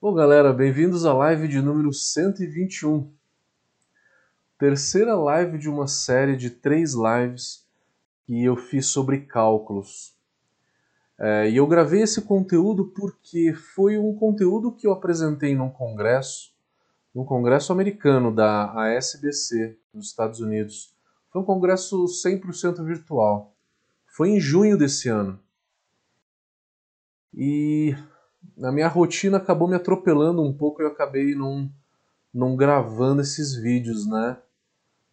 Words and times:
Bom, 0.00 0.14
galera, 0.14 0.52
bem-vindos 0.52 1.04
à 1.04 1.12
live 1.12 1.48
de 1.48 1.60
número 1.60 1.92
121. 1.92 3.10
Terceira 4.56 5.16
live 5.16 5.58
de 5.58 5.68
uma 5.68 5.88
série 5.88 6.36
de 6.36 6.50
três 6.50 6.94
lives 6.94 7.66
que 8.24 8.44
eu 8.44 8.56
fiz 8.56 8.86
sobre 8.86 9.22
cálculos. 9.22 10.16
É, 11.18 11.50
e 11.50 11.56
eu 11.56 11.66
gravei 11.66 12.02
esse 12.02 12.22
conteúdo 12.22 12.92
porque 12.94 13.52
foi 13.52 13.98
um 13.98 14.14
conteúdo 14.14 14.70
que 14.70 14.86
eu 14.86 14.92
apresentei 14.92 15.56
num 15.56 15.68
congresso, 15.68 16.54
num 17.12 17.24
congresso 17.24 17.72
americano 17.72 18.32
da 18.32 18.70
ASBC, 18.80 19.76
nos 19.92 20.06
Estados 20.06 20.38
Unidos. 20.38 20.94
Foi 21.28 21.42
um 21.42 21.44
congresso 21.44 22.04
100% 22.04 22.84
virtual. 22.84 23.52
Foi 24.06 24.28
em 24.28 24.38
junho 24.38 24.78
desse 24.78 25.08
ano. 25.08 25.40
E 27.34 27.96
a 28.62 28.72
minha 28.72 28.88
rotina 28.88 29.36
acabou 29.36 29.68
me 29.68 29.76
atropelando 29.76 30.42
um 30.42 30.52
pouco 30.52 30.82
e 30.82 30.84
eu 30.84 30.88
acabei 30.88 31.34
não, 31.34 31.70
não 32.32 32.56
gravando 32.56 33.22
esses 33.22 33.54
vídeos, 33.54 34.06
né? 34.06 34.36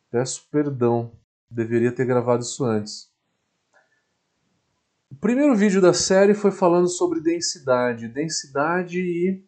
Peço 0.10 0.48
perdão, 0.52 1.12
deveria 1.50 1.92
ter 1.92 2.06
gravado 2.06 2.44
isso 2.44 2.64
antes. 2.64 3.10
O 5.12 5.16
primeiro 5.16 5.56
vídeo 5.56 5.82
da 5.82 5.94
série 5.94 6.34
foi 6.34 6.52
falando 6.52 6.88
sobre 6.88 7.22
densidade, 7.22 8.08
densidade 8.08 9.00
e 9.00 9.44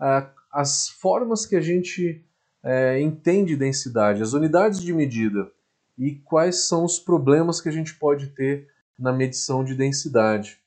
uh, 0.00 0.28
as 0.50 0.88
formas 0.88 1.46
que 1.46 1.56
a 1.56 1.60
gente 1.60 2.24
uh, 2.62 2.98
entende 2.98 3.56
densidade, 3.56 4.22
as 4.22 4.32
unidades 4.32 4.80
de 4.80 4.92
medida 4.92 5.50
e 5.96 6.16
quais 6.16 6.66
são 6.66 6.84
os 6.84 6.98
problemas 6.98 7.60
que 7.60 7.68
a 7.68 7.72
gente 7.72 7.94
pode 7.94 8.28
ter 8.28 8.68
na 8.98 9.12
medição 9.12 9.62
de 9.64 9.74
densidade. 9.74 10.58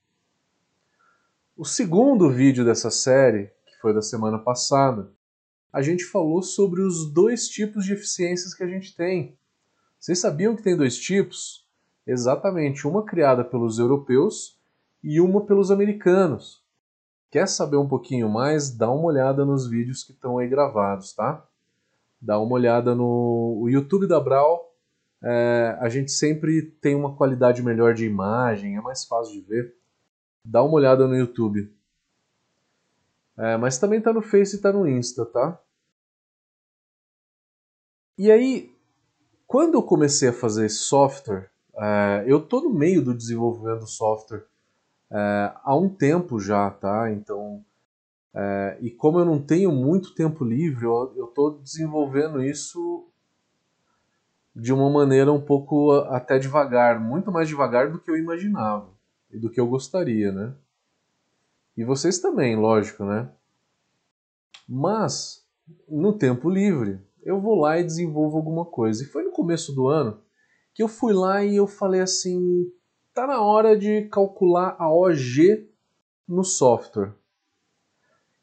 O 1.57 1.65
segundo 1.65 2.29
vídeo 2.29 2.63
dessa 2.63 2.91
série, 2.91 3.49
que 3.65 3.81
foi 3.81 3.91
da 3.91 4.01
semana 4.03 4.37
passada, 4.37 5.09
a 5.73 5.81
gente 5.81 6.05
falou 6.05 6.43
sobre 6.43 6.81
os 6.83 7.11
dois 7.11 7.49
tipos 7.49 7.83
de 7.83 7.93
eficiências 7.93 8.53
que 8.53 8.61
a 8.61 8.67
gente 8.67 8.95
tem. 8.95 9.35
Vocês 9.99 10.19
sabiam 10.19 10.55
que 10.55 10.61
tem 10.61 10.77
dois 10.77 10.99
tipos? 10.99 11.67
Exatamente, 12.05 12.87
uma 12.87 13.03
criada 13.03 13.43
pelos 13.43 13.79
europeus 13.79 14.55
e 15.03 15.19
uma 15.19 15.47
pelos 15.47 15.71
americanos. 15.71 16.63
Quer 17.31 17.47
saber 17.47 17.77
um 17.77 17.87
pouquinho 17.87 18.29
mais? 18.29 18.69
Dá 18.69 18.91
uma 18.91 19.05
olhada 19.05 19.43
nos 19.43 19.67
vídeos 19.67 20.03
que 20.03 20.11
estão 20.11 20.37
aí 20.37 20.47
gravados, 20.47 21.11
tá? 21.13 21.43
Dá 22.21 22.39
uma 22.39 22.53
olhada 22.53 22.93
no 22.93 23.65
YouTube 23.67 24.05
da 24.05 24.19
Brau. 24.19 24.75
É, 25.23 25.75
a 25.81 25.89
gente 25.89 26.11
sempre 26.11 26.61
tem 26.79 26.93
uma 26.93 27.15
qualidade 27.15 27.63
melhor 27.63 27.95
de 27.95 28.05
imagem, 28.05 28.77
é 28.77 28.81
mais 28.81 29.05
fácil 29.05 29.33
de 29.33 29.41
ver 29.41 29.76
dá 30.47 30.63
uma 30.63 30.75
olhada 30.75 31.05
no 31.05 31.15
YouTube. 31.15 31.71
É, 33.37 33.57
mas 33.57 33.77
também 33.77 34.01
tá 34.01 34.13
no 34.13 34.21
Face 34.21 34.55
e 34.55 34.61
tá 34.61 34.71
no 34.71 34.87
Insta, 34.87 35.25
tá? 35.25 35.59
E 38.17 38.31
aí, 38.31 38.73
quando 39.45 39.75
eu 39.75 39.83
comecei 39.83 40.29
a 40.29 40.33
fazer 40.33 40.65
esse 40.65 40.77
software, 40.77 41.51
é, 41.75 42.23
eu 42.25 42.41
tô 42.41 42.61
no 42.61 42.69
meio 42.69 43.03
do 43.03 43.13
desenvolvimento 43.13 43.81
do 43.81 43.87
software 43.87 44.45
é, 45.11 45.53
há 45.63 45.75
um 45.75 45.87
tempo 45.87 46.39
já, 46.39 46.71
tá? 46.71 47.11
Então, 47.11 47.63
é, 48.33 48.77
e 48.81 48.89
como 48.89 49.19
eu 49.19 49.25
não 49.25 49.39
tenho 49.39 49.71
muito 49.71 50.15
tempo 50.15 50.43
livre, 50.43 50.85
eu, 50.85 51.13
eu 51.15 51.27
tô 51.27 51.51
desenvolvendo 51.51 52.41
isso 52.41 53.07
de 54.55 54.73
uma 54.73 54.89
maneira 54.89 55.31
um 55.31 55.41
pouco 55.41 55.91
até 56.09 56.39
devagar, 56.39 56.99
muito 56.99 57.31
mais 57.31 57.47
devagar 57.47 57.91
do 57.91 57.99
que 57.99 58.09
eu 58.09 58.17
imaginava 58.17 58.96
e 59.31 59.37
do 59.37 59.49
que 59.49 59.59
eu 59.59 59.67
gostaria, 59.67 60.31
né? 60.31 60.53
E 61.75 61.83
vocês 61.83 62.19
também, 62.19 62.55
lógico, 62.55 63.05
né? 63.05 63.29
Mas, 64.67 65.45
no 65.87 66.17
tempo 66.17 66.49
livre, 66.49 66.99
eu 67.23 67.39
vou 67.39 67.55
lá 67.55 67.79
e 67.79 67.83
desenvolvo 67.83 68.37
alguma 68.37 68.65
coisa. 68.65 69.03
E 69.03 69.07
foi 69.07 69.23
no 69.23 69.31
começo 69.31 69.73
do 69.73 69.87
ano 69.87 70.21
que 70.73 70.83
eu 70.83 70.87
fui 70.87 71.11
lá 71.11 71.43
e 71.43 71.55
eu 71.55 71.65
falei 71.65 72.01
assim: 72.01 72.71
tá 73.13 73.25
na 73.25 73.41
hora 73.41 73.77
de 73.77 74.03
calcular 74.09 74.75
a 74.77 74.93
OG 74.93 75.67
no 76.27 76.43
software. 76.43 77.13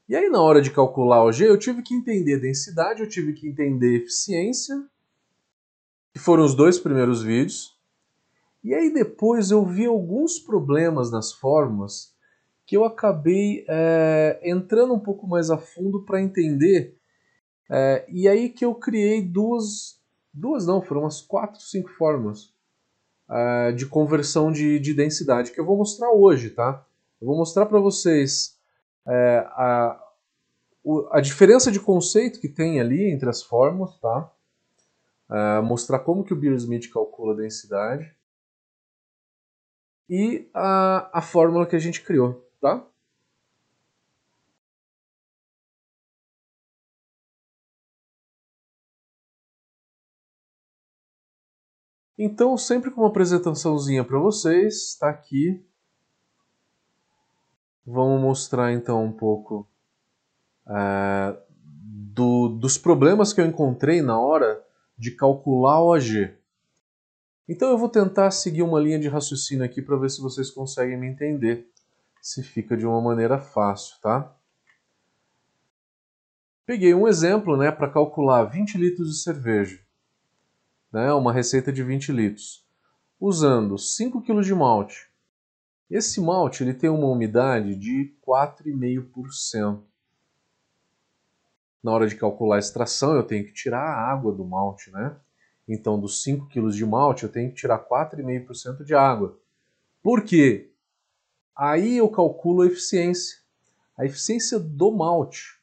E 0.09 0.17
aí, 0.17 0.29
na 0.29 0.43
hora 0.43 0.61
de 0.61 0.71
calcular 0.71 1.19
a 1.19 1.25
OG, 1.25 1.45
eu 1.45 1.59
tive 1.59 1.81
que 1.81 1.95
entender 1.95 2.41
densidade, 2.41 3.01
eu 3.01 3.09
tive 3.09 3.33
que 3.33 3.49
entender 3.49 4.03
eficiência, 4.03 4.75
que 6.13 6.19
foram 6.19 6.45
os 6.45 6.55
dois 6.55 6.79
primeiros 6.79 7.23
vídeos. 7.23 7.74
E 8.65 8.73
aí 8.73 8.91
depois 8.91 9.51
eu 9.51 9.63
vi 9.63 9.85
alguns 9.85 10.39
problemas 10.39 11.11
nas 11.11 11.35
fórmulas 11.35 12.15
que 12.65 12.75
eu 12.75 12.83
acabei 12.83 13.63
é, 13.69 14.41
entrando 14.43 14.95
um 14.95 14.99
pouco 14.99 15.27
mais 15.27 15.51
a 15.51 15.59
fundo 15.59 16.03
para 16.03 16.23
entender. 16.23 16.99
É, 17.71 18.07
e 18.09 18.27
aí 18.27 18.49
que 18.49 18.65
eu 18.65 18.75
criei 18.75 19.21
duas, 19.21 20.01
duas 20.33 20.67
não, 20.67 20.81
foram 20.81 21.03
umas 21.03 21.21
quatro, 21.21 21.61
cinco 21.61 21.91
fórmulas 21.91 22.55
é, 23.31 23.73
de 23.73 23.85
conversão 23.85 24.51
de, 24.51 24.79
de 24.79 24.95
densidade 24.95 25.53
que 25.53 25.61
eu 25.61 25.67
vou 25.67 25.77
mostrar 25.77 26.11
hoje, 26.11 26.49
tá? 26.49 26.87
Eu 27.21 27.27
vou 27.27 27.37
mostrar 27.37 27.67
para 27.67 27.79
vocês 27.79 28.59
é, 29.07 29.47
a, 29.51 30.01
a 31.11 31.21
diferença 31.21 31.71
de 31.71 31.79
conceito 31.79 32.41
que 32.41 32.49
tem 32.49 32.81
ali 32.81 33.11
entre 33.11 33.29
as 33.29 33.43
fórmulas, 33.43 33.99
tá? 34.01 34.33
É, 35.31 35.61
mostrar 35.61 35.99
como 35.99 36.25
que 36.25 36.33
o 36.33 36.37
Beer-Smith 36.37 36.91
calcula 36.91 37.35
a 37.35 37.37
densidade 37.37 38.11
e 40.09 40.49
a, 40.53 41.19
a 41.19 41.23
fórmula 41.23 41.67
que 41.67 41.77
a 41.77 41.79
gente 41.79 42.03
criou, 42.03 42.47
tá? 42.61 42.85
Então, 52.17 52.57
sempre 52.57 52.91
com 52.93 53.01
uma 53.01 53.09
apresentaçãozinha 53.09 54.05
para 54.05 54.19
vocês, 54.19 54.91
está 54.91 55.11
aqui. 55.11 55.65
Vamos 57.85 58.23
mostrar 58.23 58.73
então 58.73 59.05
um 59.05 59.13
pouco 59.13 59.69
é, 60.67 61.37
do, 61.51 62.49
dos 62.49 62.79
problemas 62.79 63.33
que 63.33 63.41
eu 63.41 63.47
encontrei 63.47 64.01
na 64.01 64.19
hora 64.19 64.65
de 64.97 65.11
calcular 65.11 65.83
o 65.83 65.93
AG. 65.93 66.39
Então 67.49 67.71
eu 67.71 67.77
vou 67.77 67.89
tentar 67.91 68.31
seguir 68.31 68.63
uma 68.63 68.81
linha 68.81 68.99
de 68.99 69.09
raciocínio 69.09 69.65
aqui 69.65 69.83
para 69.83 69.97
ver 69.97 70.11
se 70.11 70.21
vocês 70.21 70.51
conseguem 70.51 70.99
me 70.99 71.07
entender, 71.07 71.71
se 72.21 72.43
fica 72.43 72.75
de 72.75 72.87
uma 72.87 73.01
maneira 73.03 73.39
fácil, 73.39 74.01
tá? 74.01 74.35
Peguei 76.65 76.95
um 76.95 77.07
exemplo 77.07 77.59
né, 77.59 77.71
para 77.71 77.91
calcular 77.91 78.45
20 78.45 78.79
litros 78.79 79.11
de 79.11 79.23
cerveja, 79.23 79.79
né, 80.91 81.13
uma 81.13 81.31
receita 81.31 81.71
de 81.71 81.83
20 81.83 82.11
litros, 82.11 82.67
usando 83.21 83.77
5 83.77 84.23
kg 84.23 84.41
de 84.41 84.55
malte. 84.55 85.11
Esse 85.91 86.23
malte 86.23 86.63
ele 86.63 86.73
tem 86.73 86.89
uma 86.89 87.09
umidade 87.09 87.77
de 87.77 88.17
4,5%. 88.27 89.83
Na 91.83 91.93
hora 91.93 92.09
de 92.09 92.17
calcular 92.17 92.57
a 92.57 92.59
extração, 92.59 93.15
eu 93.15 93.23
tenho 93.23 93.45
que 93.45 93.53
tirar 93.53 93.83
a 93.83 94.11
água 94.11 94.33
do 94.33 94.47
malte, 94.47 94.91
né? 94.91 95.15
Então, 95.67 95.99
dos 95.99 96.23
5 96.23 96.49
kg 96.49 96.71
de 96.71 96.85
malte, 96.85 97.25
eu 97.25 97.29
tenho 97.29 97.51
que 97.51 97.57
tirar 97.57 97.79
4,5% 97.79 98.85
de 98.85 98.95
água. 98.95 99.39
Por 100.03 100.23
quê? 100.23 100.71
Aí 101.57 101.97
eu 101.97 102.09
calculo 102.09 102.63
a 102.63 102.67
eficiência. 102.67 103.39
A 103.97 104.05
eficiência 104.05 104.59
do 104.59 104.91
malte. 104.91 105.59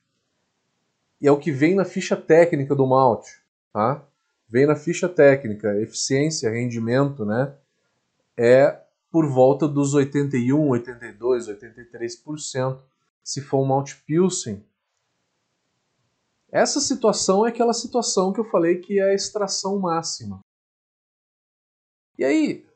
E 1.20 1.28
é 1.28 1.32
o 1.32 1.38
que 1.38 1.52
vem 1.52 1.76
na 1.76 1.86
ficha 1.86 2.16
técnica 2.16 2.74
do 2.74 2.88
malte. 2.88 3.42
Tá? 3.72 4.04
Vem 4.50 4.66
na 4.66 4.76
ficha 4.76 5.08
técnica, 5.08 5.80
eficiência, 5.80 6.50
rendimento, 6.50 7.24
né? 7.24 7.54
É 8.36 8.82
por 9.12 9.28
volta 9.28 9.68
dos 9.68 9.94
81, 9.94 10.70
82, 10.70 11.48
83%, 11.50 12.80
se 13.24 13.42
for 13.42 13.62
um 13.62 13.66
malte 13.66 13.98
Pilsen. 14.06 14.66
Essa 16.52 16.82
situação 16.82 17.46
é 17.46 17.50
aquela 17.50 17.74
situação 17.74 18.34
que 18.34 18.40
eu 18.42 18.50
falei 18.50 18.80
que 18.80 19.00
é 19.00 19.12
a 19.12 19.14
extração 19.14 19.80
máxima. 19.80 20.42
E 22.18 22.26
aí, 22.26 22.68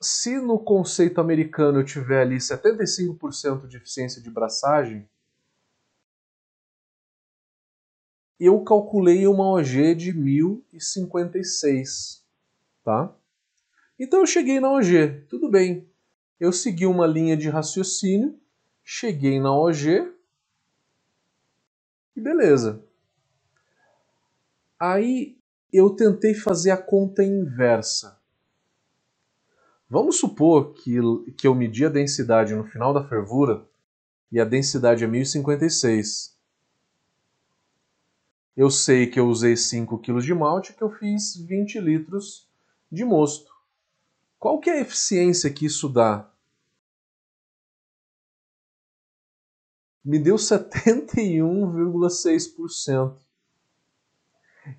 se 0.00 0.38
no 0.38 0.60
conceito 0.60 1.20
americano 1.20 1.80
eu 1.80 1.84
tiver 1.84 2.22
ali 2.22 2.36
75% 2.36 3.66
de 3.66 3.78
eficiência 3.78 4.22
de 4.22 4.30
braçagem, 4.30 5.10
eu 8.38 8.62
calculei 8.62 9.26
uma 9.26 9.50
OG 9.50 9.96
de 9.96 10.12
1056, 10.12 12.24
tá? 12.84 13.12
Então 13.98 14.20
eu 14.20 14.26
cheguei 14.26 14.60
na 14.60 14.70
OG, 14.70 15.26
tudo 15.28 15.50
bem. 15.50 15.90
Eu 16.38 16.52
segui 16.52 16.86
uma 16.86 17.06
linha 17.06 17.36
de 17.36 17.48
raciocínio, 17.48 18.40
cheguei 18.84 19.40
na 19.40 19.52
OG, 19.52 20.14
e 22.16 22.20
beleza. 22.20 22.83
Aí 24.78 25.38
eu 25.72 25.90
tentei 25.90 26.34
fazer 26.34 26.70
a 26.70 26.76
conta 26.76 27.22
inversa. 27.22 28.18
Vamos 29.88 30.18
supor 30.18 30.74
que, 30.74 30.98
que 31.36 31.46
eu 31.46 31.54
medi 31.54 31.84
a 31.84 31.88
densidade 31.88 32.54
no 32.54 32.64
final 32.64 32.92
da 32.92 33.06
fervura 33.06 33.64
e 34.30 34.40
a 34.40 34.44
densidade 34.44 35.04
é 35.04 35.06
1056. 35.06 36.34
Eu 38.56 38.70
sei 38.70 39.08
que 39.08 39.18
eu 39.18 39.26
usei 39.26 39.56
5 39.56 39.98
kg 39.98 40.20
de 40.20 40.32
malte 40.32 40.70
e 40.70 40.74
que 40.74 40.82
eu 40.82 40.90
fiz 40.90 41.36
20 41.36 41.80
litros 41.80 42.48
de 42.90 43.04
mosto. 43.04 43.52
Qual 44.38 44.60
que 44.60 44.70
é 44.70 44.74
a 44.74 44.80
eficiência 44.80 45.52
que 45.52 45.66
isso 45.66 45.88
dá? 45.88 46.30
Me 50.04 50.18
deu 50.18 50.36
71,6%. 50.36 53.23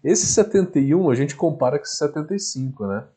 Esse 0.03 0.25
71 0.25 1.09
a 1.09 1.15
gente 1.15 1.35
compara 1.35 1.77
com 1.77 1.83
esse 1.83 1.97
75, 1.97 2.87
né? 2.87 3.07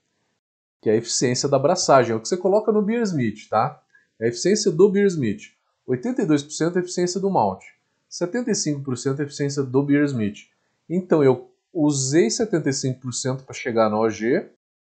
Que 0.80 0.90
é 0.90 0.92
a 0.92 0.96
eficiência 0.96 1.48
da 1.48 1.56
abraçagem. 1.56 2.12
É 2.12 2.14
o 2.14 2.20
que 2.20 2.28
você 2.28 2.36
coloca 2.36 2.70
no 2.70 2.82
Beer 2.82 3.02
Smith, 3.02 3.48
tá? 3.48 3.82
É 4.20 4.26
a 4.26 4.28
eficiência 4.28 4.70
do 4.70 4.90
Beer 4.90 5.06
Smith. 5.06 5.42
82% 5.88 6.76
é 6.76 6.78
a 6.78 6.82
eficiência 6.82 7.20
do 7.20 7.30
malte. 7.30 7.66
75% 8.10 9.18
é 9.18 9.22
a 9.22 9.24
eficiência 9.24 9.62
do 9.62 9.82
Beer 9.82 10.04
Smith. 10.04 10.48
Então 10.88 11.22
eu 11.22 11.50
usei 11.72 12.28
75% 12.28 13.44
para 13.44 13.54
chegar 13.54 13.88
na 13.88 13.98
OG, 13.98 14.50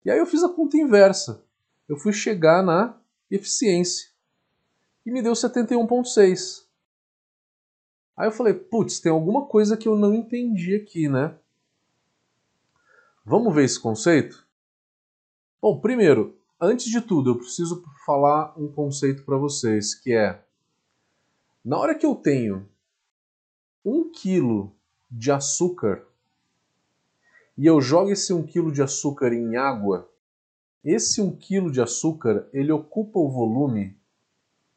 e 0.05 0.11
aí 0.11 0.17
eu 0.17 0.25
fiz 0.25 0.43
a 0.43 0.49
conta 0.49 0.77
inversa. 0.77 1.43
Eu 1.87 1.97
fui 1.97 2.13
chegar 2.13 2.63
na 2.63 2.97
eficiência. 3.29 4.09
E 5.05 5.11
me 5.11 5.21
deu 5.21 5.33
71,6. 5.33 6.65
Aí 8.15 8.27
eu 8.27 8.31
falei, 8.31 8.53
putz, 8.53 8.99
tem 8.99 9.11
alguma 9.11 9.45
coisa 9.45 9.77
que 9.77 9.87
eu 9.87 9.95
não 9.95 10.13
entendi 10.13 10.75
aqui, 10.75 11.07
né? 11.07 11.35
Vamos 13.25 13.53
ver 13.53 13.65
esse 13.65 13.79
conceito? 13.79 14.47
Bom, 15.61 15.79
primeiro, 15.79 16.37
antes 16.59 16.85
de 16.89 17.01
tudo, 17.01 17.31
eu 17.31 17.37
preciso 17.37 17.83
falar 18.05 18.53
um 18.57 18.67
conceito 18.71 19.23
para 19.23 19.37
vocês, 19.37 19.93
que 19.93 20.13
é 20.13 20.43
na 21.63 21.77
hora 21.77 21.93
que 21.95 22.05
eu 22.05 22.15
tenho 22.15 22.67
um 23.83 24.09
quilo 24.11 24.73
de 25.11 25.31
açúcar 25.31 26.05
e 27.57 27.65
eu 27.65 27.81
jogo 27.81 28.09
esse 28.09 28.31
um 28.31 28.41
quilo 28.41 28.71
de 28.71 28.81
açúcar 28.81 29.33
em 29.33 29.57
água, 29.57 30.09
esse 30.81 31.21
1 31.21 31.35
kg 31.35 31.69
de 31.69 31.81
açúcar 31.81 32.47
ele 32.53 32.71
ocupa 32.71 33.19
o 33.19 33.29
volume 33.29 33.97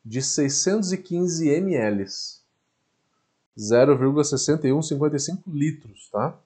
de 0.05 0.21
615 0.21 1.49
ml, 1.49 2.05
0,6155 3.57 5.43
litros, 5.47 6.09
tá? 6.11 6.37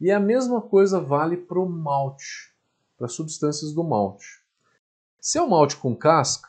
E 0.00 0.10
a 0.10 0.20
mesma 0.20 0.60
coisa 0.60 1.00
vale 1.00 1.36
para 1.36 1.58
o 1.58 1.68
malte, 1.68 2.54
para 2.96 3.08
substâncias 3.08 3.72
do 3.72 3.82
malte. 3.82 4.42
Se 5.20 5.38
é 5.38 5.42
um 5.42 5.48
malte 5.48 5.76
com 5.76 5.96
casca, 5.96 6.48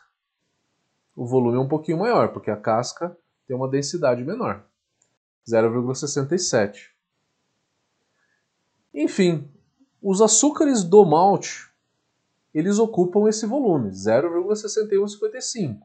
o 1.15 1.25
volume 1.25 1.57
é 1.57 1.61
um 1.61 1.67
pouquinho 1.67 1.99
maior, 1.99 2.33
porque 2.33 2.51
a 2.51 2.57
casca 2.57 3.17
tem 3.47 3.55
uma 3.55 3.67
densidade 3.67 4.23
menor, 4.23 4.63
0,67. 5.47 6.91
Enfim, 8.93 9.49
os 10.01 10.21
açúcares 10.21 10.83
do 10.83 11.05
malte 11.05 11.67
eles 12.57 12.79
ocupam 12.79 13.29
esse 13.29 13.45
volume, 13.45 13.91
0,6155. 13.91 15.79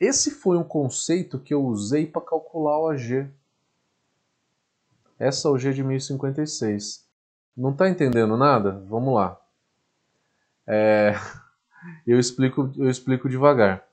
Esse 0.00 0.30
foi 0.30 0.56
um 0.56 0.64
conceito 0.64 1.38
que 1.38 1.52
eu 1.52 1.62
usei 1.62 2.06
para 2.06 2.22
calcular 2.22 2.78
o 2.80 2.88
AG. 2.88 3.28
Essa 5.18 5.50
OG 5.50 5.74
de 5.74 5.82
1056. 5.82 7.06
Não 7.56 7.70
está 7.70 7.88
entendendo 7.88 8.36
nada? 8.36 8.84
Vamos 8.88 9.14
lá. 9.14 9.40
É... 10.66 11.14
Eu, 12.06 12.18
explico, 12.18 12.72
eu 12.76 12.90
explico 12.90 13.28
devagar. 13.28 13.86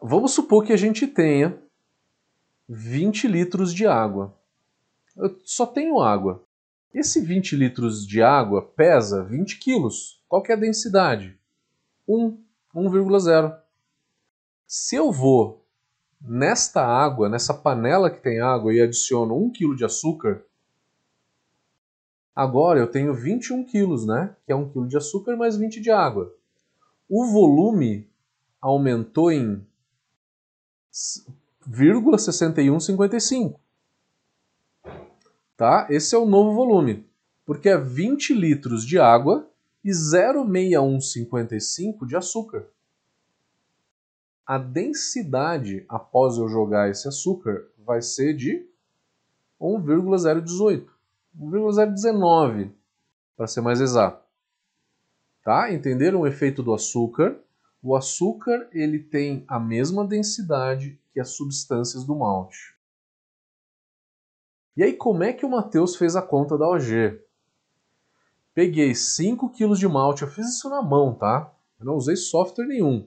Vamos 0.00 0.32
supor 0.32 0.64
que 0.64 0.72
a 0.72 0.76
gente 0.76 1.04
tenha 1.06 1.58
20 2.68 3.26
litros 3.26 3.74
de 3.74 3.86
água. 3.86 4.34
Eu 5.16 5.36
só 5.44 5.66
tenho 5.66 6.00
água. 6.00 6.44
Esse 6.94 7.20
20 7.20 7.56
litros 7.56 8.06
de 8.06 8.22
água 8.22 8.62
pesa 8.62 9.24
20 9.24 9.58
quilos. 9.58 10.22
Qual 10.28 10.42
é 10.48 10.52
a 10.52 10.56
densidade? 10.56 11.36
1, 12.06 12.38
1,0. 12.74 13.58
Se 14.66 14.96
eu 14.96 15.10
vou 15.10 15.57
nesta 16.20 16.84
água, 16.84 17.28
nessa 17.28 17.54
panela 17.54 18.10
que 18.10 18.20
tem 18.20 18.40
água 18.40 18.72
e 18.72 18.80
adiciono 18.80 19.36
1 19.36 19.52
kg 19.52 19.76
de 19.76 19.84
açúcar, 19.84 20.42
agora 22.34 22.80
eu 22.80 22.86
tenho 22.86 23.14
21 23.14 23.64
quilos, 23.64 24.06
né? 24.06 24.34
Que 24.44 24.52
é 24.52 24.56
1 24.56 24.70
kg 24.70 24.88
de 24.88 24.96
açúcar 24.96 25.36
mais 25.36 25.56
20 25.56 25.80
de 25.80 25.90
água. 25.90 26.34
O 27.08 27.26
volume 27.26 28.08
aumentou 28.60 29.32
em 29.32 29.64
0,6155 31.70 33.58
tá? 35.58 35.86
Esse 35.90 36.14
é 36.14 36.18
o 36.18 36.24
novo 36.24 36.54
volume, 36.54 37.04
porque 37.44 37.68
é 37.68 37.76
20 37.76 38.32
litros 38.32 38.86
de 38.86 38.98
água 38.98 39.46
e 39.84 39.90
0,6155 39.90 42.06
de 42.06 42.16
açúcar. 42.16 42.66
A 44.48 44.56
densidade 44.56 45.84
após 45.90 46.38
eu 46.38 46.48
jogar 46.48 46.88
esse 46.88 47.06
açúcar 47.06 47.68
vai 47.76 48.00
ser 48.00 48.32
de 48.32 48.66
1,018, 49.60 50.90
1,019, 51.38 52.72
para 53.36 53.46
ser 53.46 53.60
mais 53.60 53.78
exato. 53.78 54.26
Tá? 55.44 55.70
Entenderam 55.70 56.20
o 56.20 56.26
efeito 56.26 56.62
do 56.62 56.72
açúcar? 56.72 57.38
O 57.82 57.94
açúcar 57.94 58.66
ele 58.72 58.98
tem 58.98 59.44
a 59.46 59.60
mesma 59.60 60.06
densidade 60.06 60.98
que 61.12 61.20
as 61.20 61.28
substâncias 61.28 62.02
do 62.04 62.16
malte. 62.16 62.74
E 64.74 64.82
aí, 64.82 64.94
como 64.94 65.24
é 65.24 65.34
que 65.34 65.44
o 65.44 65.50
Matheus 65.50 65.94
fez 65.94 66.16
a 66.16 66.22
conta 66.22 66.56
da 66.56 66.66
OG? 66.66 67.20
Peguei 68.54 68.94
5 68.94 69.50
kg 69.50 69.74
de 69.74 69.86
malte, 69.86 70.22
eu 70.22 70.28
fiz 70.28 70.56
isso 70.56 70.70
na 70.70 70.80
mão, 70.80 71.12
tá? 71.12 71.52
Eu 71.78 71.84
não 71.84 71.96
usei 71.96 72.16
software 72.16 72.66
nenhum. 72.66 73.06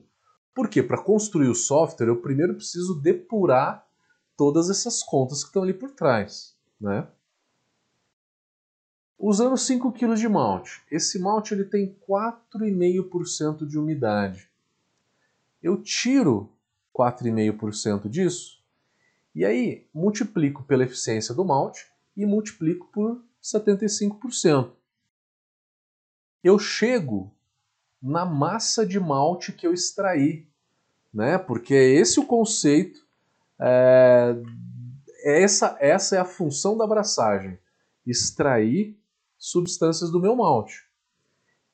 Por 0.53 0.67
quê? 0.67 0.83
Para 0.83 1.01
construir 1.01 1.47
o 1.47 1.55
software, 1.55 2.07
eu 2.07 2.21
primeiro 2.21 2.55
preciso 2.55 2.99
depurar 2.99 3.87
todas 4.35 4.69
essas 4.69 5.01
contas 5.03 5.43
que 5.43 5.49
estão 5.49 5.63
ali 5.63 5.73
por 5.73 5.91
trás, 5.91 6.55
né? 6.79 7.07
Usando 9.17 9.55
5 9.55 9.91
kg 9.91 10.15
de 10.15 10.27
malte. 10.27 10.81
Esse 10.89 11.19
malte 11.19 11.53
ele 11.53 11.63
tem 11.63 11.95
4,5% 12.09 13.67
de 13.67 13.77
umidade. 13.77 14.49
Eu 15.61 15.81
tiro 15.81 16.51
4,5% 16.93 18.09
disso 18.09 18.61
e 19.33 19.45
aí 19.45 19.87
multiplico 19.93 20.63
pela 20.63 20.83
eficiência 20.83 21.33
do 21.33 21.45
malte 21.45 21.85
e 22.17 22.25
multiplico 22.25 22.87
por 22.91 23.23
75%. 23.41 24.71
Eu 26.43 26.57
chego 26.57 27.31
na 28.01 28.25
massa 28.25 28.85
de 28.85 28.99
malte 28.99 29.51
que 29.51 29.67
eu 29.67 29.73
extraí, 29.73 30.47
né? 31.13 31.37
Porque 31.37 31.73
é 31.73 31.83
esse 31.83 32.19
o 32.19 32.25
conceito, 32.25 33.05
é, 33.59 34.35
é 35.23 35.43
essa, 35.43 35.77
essa 35.79 36.15
é 36.15 36.19
a 36.19 36.25
função 36.25 36.77
da 36.77 36.85
abraçagem, 36.85 37.59
extrair 38.05 38.97
substâncias 39.37 40.09
do 40.09 40.19
meu 40.19 40.35
malte. 40.35 40.89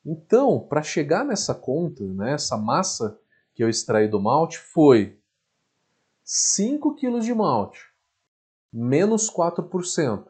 Então, 0.05 0.60
para 0.60 0.81
chegar 0.81 1.25
nessa 1.25 1.53
conta, 1.53 2.03
né, 2.03 2.34
essa 2.34 2.57
massa 2.57 3.19
que 3.53 3.63
eu 3.63 3.69
extraí 3.69 4.07
do 4.07 4.22
malte 4.22 4.57
foi 4.57 5.19
5 6.24 6.96
kg 6.96 7.19
de 7.19 7.34
malte, 7.34 7.81
menos 8.72 9.29
4%. 9.29 10.27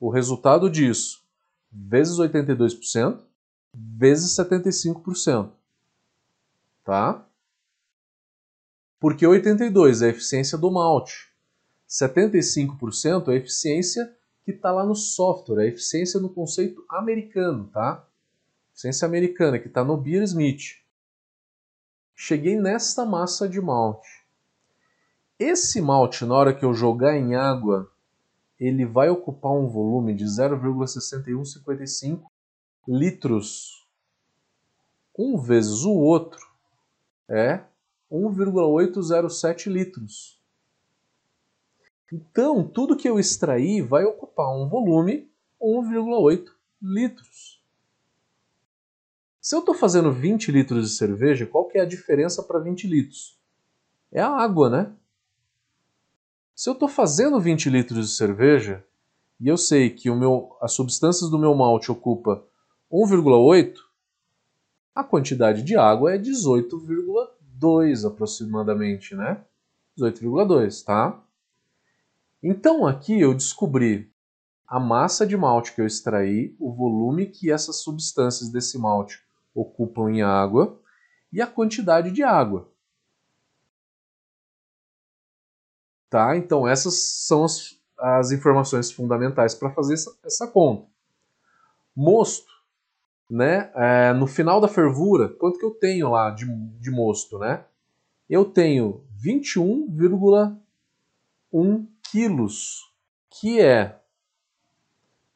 O 0.00 0.10
resultado 0.10 0.70
disso, 0.70 1.24
vezes 1.70 2.18
82%, 2.18 3.27
vezes 3.74 4.36
75%. 4.36 5.50
Tá? 6.84 7.26
Porque 9.00 9.26
82 9.26 10.02
é 10.02 10.06
a 10.06 10.10
eficiência 10.10 10.58
do 10.58 10.70
malte. 10.70 11.28
75% 11.88 13.28
é 13.28 13.32
a 13.32 13.36
eficiência 13.36 14.14
que 14.44 14.50
está 14.50 14.72
lá 14.72 14.84
no 14.84 14.94
software, 14.94 15.62
é 15.62 15.66
a 15.66 15.68
eficiência 15.68 16.18
no 16.20 16.28
conceito 16.28 16.84
americano, 16.88 17.68
tá? 17.68 18.04
Eficiência 18.72 19.06
americana, 19.06 19.58
que 19.58 19.68
está 19.68 19.84
no 19.84 19.96
Beer 19.96 20.22
Smith. 20.22 20.76
Cheguei 22.14 22.56
nesta 22.58 23.04
massa 23.04 23.48
de 23.48 23.60
malte. 23.60 24.08
Esse 25.38 25.80
malte, 25.80 26.24
na 26.24 26.34
hora 26.34 26.52
que 26.54 26.64
eu 26.64 26.74
jogar 26.74 27.16
em 27.16 27.36
água, 27.36 27.92
ele 28.58 28.84
vai 28.84 29.08
ocupar 29.08 29.52
um 29.52 29.68
volume 29.68 30.12
de 30.14 30.24
0,6155 30.24 32.22
litros. 32.88 33.86
Um 35.16 35.36
vezes 35.36 35.84
o 35.84 35.92
outro 35.92 36.40
é 37.28 37.60
1,807 38.10 39.68
litros. 39.68 40.40
Então, 42.10 42.66
tudo 42.66 42.96
que 42.96 43.06
eu 43.06 43.20
extrair 43.20 43.82
vai 43.82 44.04
ocupar 44.04 44.48
um 44.56 44.66
volume 44.66 45.30
1,8 45.60 46.46
litros. 46.80 47.62
Se 49.38 49.54
eu 49.54 49.60
estou 49.60 49.74
fazendo 49.74 50.10
20 50.10 50.50
litros 50.50 50.90
de 50.90 50.96
cerveja, 50.96 51.46
qual 51.46 51.68
que 51.68 51.76
é 51.76 51.82
a 51.82 51.86
diferença 51.86 52.42
para 52.42 52.58
20 52.58 52.86
litros? 52.86 53.38
É 54.10 54.22
a 54.22 54.30
água, 54.30 54.70
né? 54.70 54.92
Se 56.54 56.70
eu 56.70 56.72
estou 56.72 56.88
fazendo 56.88 57.38
20 57.38 57.68
litros 57.68 58.08
de 58.08 58.16
cerveja 58.16 58.84
e 59.38 59.46
eu 59.46 59.56
sei 59.56 59.90
que 59.90 60.08
o 60.08 60.16
meu, 60.16 60.56
as 60.60 60.72
substâncias 60.72 61.30
do 61.30 61.38
meu 61.38 61.54
malte 61.54 61.92
ocupa 61.92 62.44
1,8, 62.90 63.76
a 64.94 65.04
quantidade 65.04 65.62
de 65.62 65.76
água 65.76 66.14
é 66.14 66.18
18,2 66.18 68.06
aproximadamente, 68.06 69.14
né? 69.14 69.44
18,2, 69.98 70.84
tá? 70.84 71.22
Então 72.42 72.86
aqui 72.86 73.20
eu 73.20 73.34
descobri 73.34 74.12
a 74.66 74.78
massa 74.78 75.26
de 75.26 75.36
malte 75.36 75.72
que 75.74 75.80
eu 75.80 75.86
extraí, 75.86 76.54
o 76.58 76.72
volume 76.72 77.26
que 77.26 77.50
essas 77.50 77.76
substâncias 77.76 78.50
desse 78.50 78.78
malte 78.78 79.22
ocupam 79.54 80.10
em 80.10 80.22
água 80.22 80.78
e 81.32 81.40
a 81.40 81.46
quantidade 81.46 82.10
de 82.10 82.22
água. 82.22 82.70
Tá? 86.10 86.36
Então 86.36 86.68
essas 86.68 86.94
são 87.26 87.44
as, 87.44 87.78
as 87.98 88.30
informações 88.30 88.90
fundamentais 88.90 89.54
para 89.54 89.70
fazer 89.70 89.94
essa, 89.94 90.16
essa, 90.22 90.46
conta. 90.46 90.86
Mosto, 91.94 92.50
né? 93.28 93.70
É, 93.74 94.12
no 94.12 94.26
final 94.26 94.60
da 94.60 94.68
fervura, 94.68 95.28
quanto 95.28 95.58
que 95.58 95.64
eu 95.64 95.72
tenho 95.72 96.10
lá 96.10 96.30
de, 96.30 96.46
de 96.80 96.90
mosto, 96.90 97.38
né? 97.38 97.64
Eu 98.28 98.44
tenho 98.44 99.02
21,1 99.22 101.86
quilos, 102.10 102.92
que 103.30 103.60
é 103.60 103.98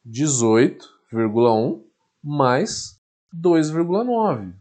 18,1 0.07 1.81
mais 2.21 2.99
2,9. 3.33 4.53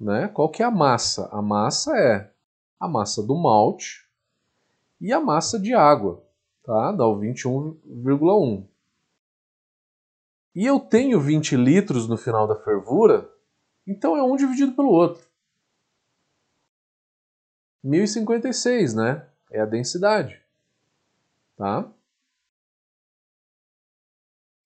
Né? 0.00 0.28
Qual 0.28 0.48
que 0.48 0.62
é 0.62 0.66
a 0.66 0.70
massa? 0.70 1.28
A 1.32 1.42
massa 1.42 1.96
é 1.96 2.30
a 2.78 2.88
massa 2.88 3.22
do 3.22 3.36
malte 3.36 4.08
e 5.00 5.12
a 5.12 5.20
massa 5.20 5.58
de 5.58 5.74
água, 5.74 6.22
tá? 6.62 6.92
Dá 6.92 7.06
o 7.06 7.18
21,1. 7.18 8.64
E 10.58 10.66
eu 10.66 10.80
tenho 10.80 11.20
20 11.20 11.54
litros 11.54 12.08
no 12.08 12.16
final 12.16 12.44
da 12.48 12.56
fervura, 12.56 13.32
então 13.86 14.16
é 14.16 14.22
um 14.24 14.34
dividido 14.34 14.72
pelo 14.72 14.88
outro. 14.88 15.24
1056, 17.84 18.92
né? 18.92 19.24
É 19.52 19.60
a 19.60 19.64
densidade. 19.64 20.42
Tá? 21.56 21.88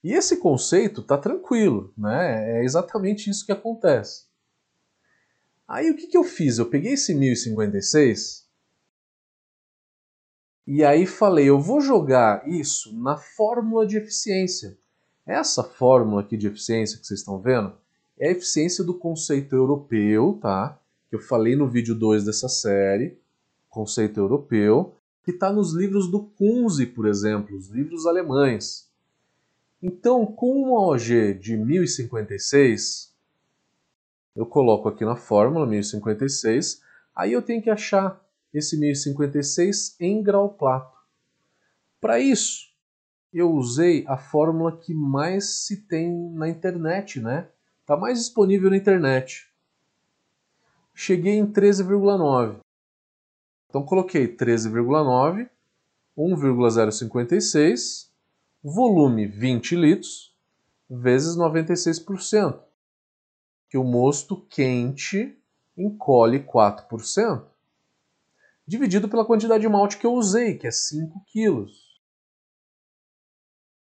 E 0.03 0.13
esse 0.13 0.37
conceito 0.37 1.03
tá 1.03 1.15
tranquilo, 1.15 1.93
né? 1.95 2.57
É 2.57 2.63
exatamente 2.63 3.29
isso 3.29 3.45
que 3.45 3.51
acontece. 3.51 4.25
Aí 5.67 5.91
o 5.91 5.95
que, 5.95 6.07
que 6.07 6.17
eu 6.17 6.23
fiz? 6.23 6.57
Eu 6.57 6.71
peguei 6.71 6.93
esse 6.93 7.13
1056 7.13 8.49
e 10.65 10.83
aí 10.83 11.05
falei, 11.05 11.47
eu 11.47 11.61
vou 11.61 11.79
jogar 11.79 12.49
isso 12.49 12.99
na 12.99 13.15
fórmula 13.15 13.85
de 13.85 13.97
eficiência. 13.97 14.75
Essa 15.25 15.63
fórmula 15.63 16.21
aqui 16.21 16.35
de 16.35 16.47
eficiência 16.47 16.99
que 16.99 17.07
vocês 17.07 17.21
estão 17.21 17.39
vendo 17.39 17.73
é 18.19 18.27
a 18.27 18.31
eficiência 18.31 18.83
do 18.83 18.93
conceito 18.93 19.55
europeu, 19.55 20.37
tá? 20.41 20.79
Que 21.09 21.15
eu 21.15 21.19
falei 21.19 21.55
no 21.55 21.67
vídeo 21.67 21.95
2 21.95 22.25
dessa 22.25 22.49
série, 22.49 23.17
conceito 23.69 24.19
europeu, 24.19 24.95
que 25.23 25.31
está 25.31 25.51
nos 25.51 25.73
livros 25.73 26.09
do 26.09 26.21
Kunze, 26.21 26.85
por 26.85 27.07
exemplo, 27.07 27.55
os 27.55 27.69
livros 27.69 28.05
alemães. 28.05 28.89
Então, 29.81 30.25
com 30.25 30.61
uma 30.61 30.79
OG 30.79 31.35
de 31.35 31.55
1056, 31.55 33.13
eu 34.35 34.45
coloco 34.45 34.89
aqui 34.89 35.05
na 35.05 35.15
fórmula 35.15 35.65
1056, 35.65 36.81
aí 37.15 37.31
eu 37.31 37.41
tenho 37.41 37.61
que 37.61 37.69
achar 37.69 38.21
esse 38.53 38.77
1056 38.77 39.95
em 39.99 40.21
grau 40.21 40.49
plato. 40.49 40.97
Para 42.01 42.19
isso, 42.19 42.72
eu 43.33 43.51
usei 43.51 44.05
a 44.07 44.17
fórmula 44.17 44.77
que 44.77 44.93
mais 44.93 45.65
se 45.65 45.77
tem 45.87 46.11
na 46.31 46.47
internet, 46.47 47.19
né? 47.19 47.47
Está 47.81 47.97
mais 47.97 48.19
disponível 48.19 48.69
na 48.69 48.77
internet. 48.77 49.49
Cheguei 50.93 51.37
em 51.37 51.45
13,9. 51.45 52.59
Então 53.67 53.83
coloquei 53.83 54.27
13,9, 54.27 55.49
1,056 56.15 58.13
volume 58.63 59.27
20 59.27 59.75
litros, 59.75 60.33
vezes 60.89 61.35
96%, 61.35 62.59
que 63.69 63.77
o 63.77 63.83
mosto 63.83 64.37
quente 64.49 65.37
encolhe 65.77 66.39
4%, 66.39 67.43
dividido 68.65 69.09
pela 69.09 69.25
quantidade 69.25 69.61
de 69.61 69.67
malte 69.67 69.97
que 69.97 70.05
eu 70.05 70.13
usei, 70.13 70.57
que 70.57 70.65
é 70.65 70.71
5 70.71 71.25
quilos. 71.25 71.82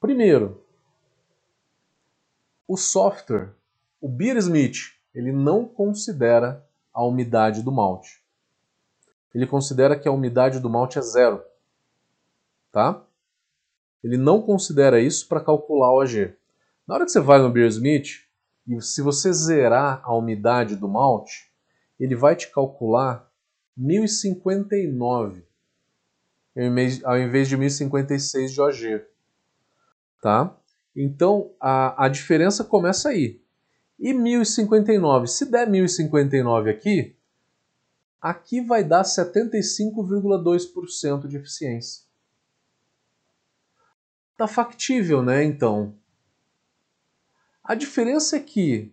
Primeiro, 0.00 0.64
o 2.66 2.76
software, 2.76 3.52
o 4.00 4.08
Beersmith, 4.08 4.94
ele 5.14 5.32
não 5.32 5.66
considera 5.66 6.66
a 6.92 7.04
umidade 7.04 7.62
do 7.62 7.70
malte. 7.70 8.22
Ele 9.34 9.46
considera 9.46 9.98
que 9.98 10.08
a 10.08 10.12
umidade 10.12 10.60
do 10.60 10.70
malte 10.70 10.98
é 10.98 11.02
zero. 11.02 11.42
Tá? 12.70 13.02
Ele 14.02 14.16
não 14.16 14.40
considera 14.40 15.00
isso 15.00 15.28
para 15.28 15.40
calcular 15.40 15.92
o 15.92 16.02
OG. 16.02 16.36
Na 16.86 16.94
hora 16.94 17.04
que 17.04 17.10
você 17.10 17.20
vai 17.20 17.40
no 17.40 17.50
Beersmith, 17.50 18.24
e 18.66 18.80
se 18.80 19.02
você 19.02 19.30
zerar 19.32 20.00
a 20.04 20.14
umidade 20.14 20.76
do 20.76 20.88
malte, 20.88 21.50
ele 21.98 22.14
vai 22.14 22.36
te 22.36 22.50
calcular 22.50 23.28
1059 23.76 25.44
ao 27.04 27.18
invés 27.18 27.48
de 27.48 27.56
1056 27.56 28.52
de 28.52 28.60
OG. 28.60 29.04
Tá? 30.22 30.56
Então 30.94 31.50
a, 31.60 32.04
a 32.04 32.08
diferença 32.08 32.62
começa 32.62 33.08
aí. 33.08 33.42
E 33.98 34.12
1059, 34.12 35.26
se 35.26 35.50
der 35.50 35.68
1059 35.68 36.70
aqui, 36.70 37.16
aqui 38.20 38.60
vai 38.60 38.84
dar 38.84 39.02
75,2% 39.02 41.26
de 41.26 41.36
eficiência. 41.36 42.04
Tá 44.36 44.46
factível, 44.48 45.22
né, 45.22 45.44
então? 45.44 45.96
A 47.64 47.74
diferença 47.74 48.36
é 48.36 48.40
que, 48.40 48.92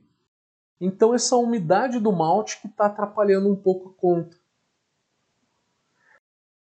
então, 0.80 1.14
essa 1.14 1.36
umidade 1.36 2.00
do 2.00 2.12
malte 2.14 2.62
que 2.62 2.68
está 2.68 2.86
atrapalhando 2.86 3.52
um 3.52 3.56
pouco 3.56 3.90
a 3.90 3.94
conta. 3.94 4.38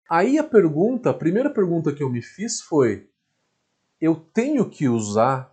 Aí 0.08 0.38
a 0.38 0.44
pergunta, 0.44 1.10
a 1.10 1.14
primeira 1.14 1.50
pergunta 1.50 1.92
que 1.92 2.04
eu 2.04 2.08
me 2.08 2.22
fiz 2.22 2.60
foi: 2.60 3.10
eu 4.00 4.14
tenho 4.14 4.70
que 4.70 4.88
usar, 4.88 5.52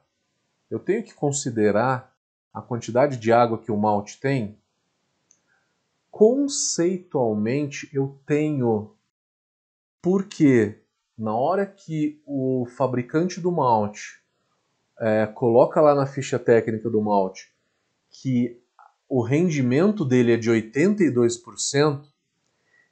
eu 0.70 0.78
tenho 0.78 1.04
que 1.04 1.16
considerar 1.16 2.16
a 2.54 2.62
quantidade 2.62 3.18
de 3.18 3.34
água 3.34 3.58
que 3.58 3.72
o 3.72 3.78
malte 3.78 4.20
tem? 4.20 4.56
Conceitualmente 6.12 7.90
eu 7.92 8.20
tenho, 8.28 8.96
porque 10.00 10.80
na 11.18 11.36
hora 11.36 11.66
que 11.66 12.22
o 12.28 12.68
fabricante 12.68 13.42
do 13.42 13.52
malte 13.52 14.23
é, 15.00 15.26
coloca 15.28 15.82
lá 15.82 15.96
na 15.96 16.06
ficha 16.06 16.38
técnica 16.38 16.90
do 16.90 17.02
malte 17.02 17.52
que 18.10 18.60
o 19.10 19.22
rendimento 19.22 20.06
dele 20.06 20.34
é 20.34 20.38
de 20.38 20.50
82%, 20.50 22.04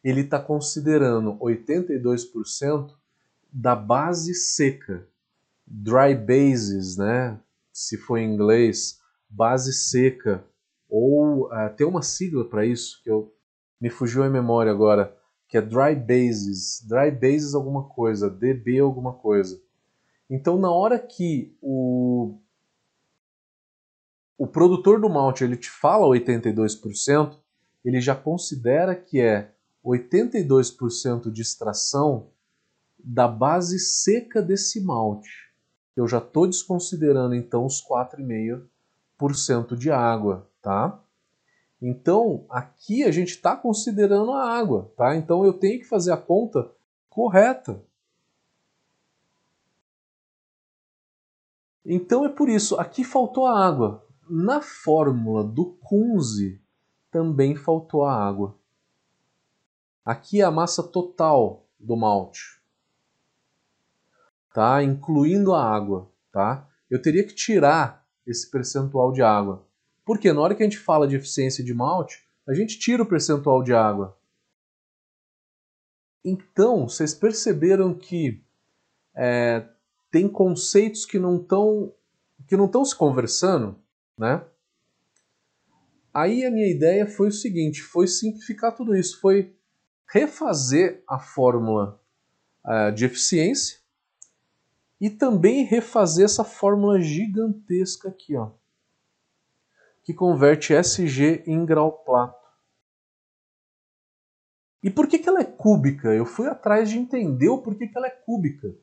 ele 0.03 0.21
está 0.21 0.39
considerando 0.39 1.37
82% 1.37 2.91
da 3.51 3.75
base 3.75 4.33
seca 4.33 5.07
dry 5.71 6.13
bases, 6.15 6.97
né? 6.97 7.39
Se 7.71 7.97
for 7.97 8.17
em 8.17 8.33
inglês, 8.33 8.99
base 9.29 9.71
seca, 9.71 10.43
ou 10.89 11.47
uh, 11.47 11.73
tem 11.75 11.87
uma 11.87 12.01
sigla 12.01 12.43
para 12.43 12.65
isso 12.65 13.01
que 13.03 13.09
eu 13.09 13.33
me 13.79 13.89
fugiu 13.89 14.23
a 14.23 14.29
memória 14.29 14.71
agora, 14.71 15.15
que 15.47 15.57
é 15.57 15.61
dry 15.61 15.95
bases, 15.95 16.85
dry 16.85 17.09
bases 17.09 17.55
alguma 17.55 17.85
coisa, 17.85 18.29
DB 18.29 18.79
alguma 18.79 19.13
coisa. 19.13 19.59
Então, 20.31 20.57
na 20.57 20.71
hora 20.71 20.97
que 20.97 21.55
o 21.61 22.39
o 24.37 24.47
produtor 24.47 24.99
do 24.99 25.07
malte 25.07 25.43
ele 25.43 25.55
te 25.55 25.69
fala 25.69 26.07
82%, 26.07 27.37
ele 27.85 28.01
já 28.01 28.15
considera 28.15 28.95
que 28.95 29.21
é 29.21 29.53
82% 29.85 31.31
de 31.31 31.43
extração 31.43 32.31
da 32.97 33.27
base 33.27 33.77
seca 33.77 34.41
desse 34.41 34.81
malte 34.81 35.51
eu 35.95 36.07
já 36.07 36.17
estou 36.19 36.47
desconsiderando 36.47 37.35
então 37.35 37.65
os 37.65 37.83
4,5% 37.85 39.75
de 39.75 39.91
água, 39.91 40.49
tá? 40.61 41.03
Então, 41.81 42.45
aqui 42.49 43.03
a 43.03 43.11
gente 43.11 43.29
está 43.29 43.55
considerando 43.55 44.31
a 44.31 44.49
água, 44.49 44.91
tá? 44.95 45.15
Então 45.15 45.43
eu 45.43 45.53
tenho 45.53 45.79
que 45.79 45.85
fazer 45.85 46.11
a 46.11 46.17
conta 46.17 46.71
correta. 47.09 47.83
Então 51.85 52.25
é 52.25 52.29
por 52.29 52.49
isso, 52.49 52.79
aqui 52.79 53.03
faltou 53.03 53.45
a 53.45 53.65
água. 53.65 54.05
Na 54.29 54.61
fórmula 54.61 55.43
do 55.43 55.77
Kunze 55.81 56.61
também 57.09 57.55
faltou 57.55 58.05
a 58.05 58.13
água. 58.13 58.57
Aqui 60.05 60.41
é 60.41 60.43
a 60.43 60.51
massa 60.51 60.81
total 60.81 61.67
do 61.79 61.95
malte, 61.95 62.61
tá? 64.53 64.81
Incluindo 64.83 65.53
a 65.53 65.63
água, 65.63 66.09
tá? 66.31 66.67
Eu 66.89 67.01
teria 67.01 67.25
que 67.25 67.33
tirar 67.33 68.07
esse 68.25 68.49
percentual 68.49 69.11
de 69.11 69.21
água. 69.21 69.65
Porque 70.05 70.31
na 70.31 70.41
hora 70.41 70.55
que 70.55 70.63
a 70.63 70.65
gente 70.65 70.79
fala 70.79 71.07
de 71.07 71.15
eficiência 71.15 71.63
de 71.63 71.73
malte, 71.73 72.25
a 72.47 72.53
gente 72.53 72.79
tira 72.79 73.03
o 73.03 73.05
percentual 73.05 73.63
de 73.63 73.73
água. 73.73 74.17
Então, 76.23 76.87
vocês 76.87 77.13
perceberam 77.13 77.93
que 77.93 78.43
é, 79.15 79.67
tem 80.11 80.27
conceitos 80.27 81.05
que 81.05 81.17
não 81.17 81.37
estão 81.37 81.93
que 82.47 82.57
não 82.57 82.65
estão 82.65 82.83
se 82.83 82.93
conversando, 82.93 83.79
né? 84.17 84.43
Aí 86.13 86.45
a 86.45 86.51
minha 86.51 86.69
ideia 86.69 87.07
foi 87.07 87.29
o 87.29 87.31
seguinte, 87.31 87.81
foi 87.81 88.05
simplificar 88.05 88.75
tudo 88.75 88.93
isso, 88.93 89.21
foi 89.21 89.55
refazer 90.11 91.01
a 91.07 91.17
fórmula 91.17 92.01
uh, 92.65 92.91
de 92.91 93.05
eficiência 93.05 93.79
e 94.99 95.09
também 95.09 95.63
refazer 95.63 96.25
essa 96.25 96.43
fórmula 96.43 96.99
gigantesca 96.99 98.09
aqui, 98.09 98.35
ó, 98.35 98.51
que 100.03 100.13
converte 100.13 100.73
SG 100.73 101.43
em 101.47 101.65
grau 101.65 102.03
plato. 102.03 102.41
E 104.83 104.89
por 104.89 105.07
que, 105.07 105.19
que 105.19 105.29
ela 105.29 105.39
é 105.39 105.45
cúbica? 105.45 106.09
Eu 106.09 106.25
fui 106.25 106.47
atrás 106.47 106.89
de 106.89 106.97
entender 106.97 107.47
o 107.47 107.61
porquê 107.61 107.87
que 107.87 107.97
ela 107.97 108.07
é 108.07 108.11
cúbica. 108.11 108.75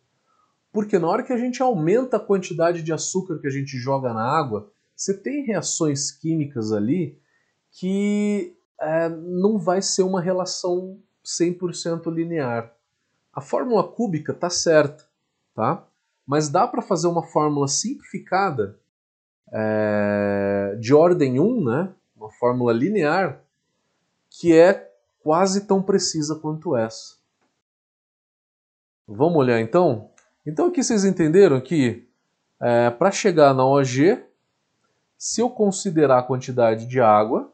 Porque 0.72 0.98
na 0.98 1.08
hora 1.08 1.22
que 1.22 1.32
a 1.32 1.38
gente 1.38 1.62
aumenta 1.62 2.16
a 2.16 2.20
quantidade 2.20 2.82
de 2.82 2.92
açúcar 2.92 3.38
que 3.38 3.46
a 3.46 3.50
gente 3.50 3.76
joga 3.78 4.12
na 4.12 4.22
água, 4.22 4.70
você 4.94 5.14
tem 5.14 5.44
reações 5.44 6.10
químicas 6.10 6.72
ali 6.72 7.18
que 7.70 8.56
é, 8.80 9.08
não 9.08 9.58
vai 9.58 9.80
ser 9.80 10.02
uma 10.02 10.20
relação 10.20 10.98
100% 11.24 12.12
linear. 12.12 12.72
A 13.32 13.40
fórmula 13.40 13.86
cúbica 13.86 14.32
está 14.32 14.50
certa, 14.50 15.04
tá? 15.54 15.86
mas 16.26 16.48
dá 16.48 16.66
para 16.66 16.82
fazer 16.82 17.06
uma 17.06 17.22
fórmula 17.22 17.68
simplificada 17.68 18.78
é, 19.52 20.76
de 20.80 20.92
ordem 20.92 21.40
1, 21.40 21.64
né? 21.64 21.94
uma 22.16 22.30
fórmula 22.30 22.72
linear, 22.72 23.40
que 24.28 24.56
é 24.56 24.92
quase 25.22 25.66
tão 25.66 25.82
precisa 25.82 26.34
quanto 26.34 26.76
essa. 26.76 27.16
Vamos 29.06 29.38
olhar 29.38 29.60
então? 29.60 30.10
Então 30.48 30.68
aqui 30.68 30.82
vocês 30.82 31.04
entenderam 31.04 31.60
que 31.60 32.08
é, 32.58 32.88
para 32.88 33.10
chegar 33.10 33.52
na 33.52 33.66
OG, 33.66 34.24
se 35.18 35.42
eu 35.42 35.50
considerar 35.50 36.20
a 36.20 36.22
quantidade 36.22 36.86
de 36.86 36.98
água, 36.98 37.52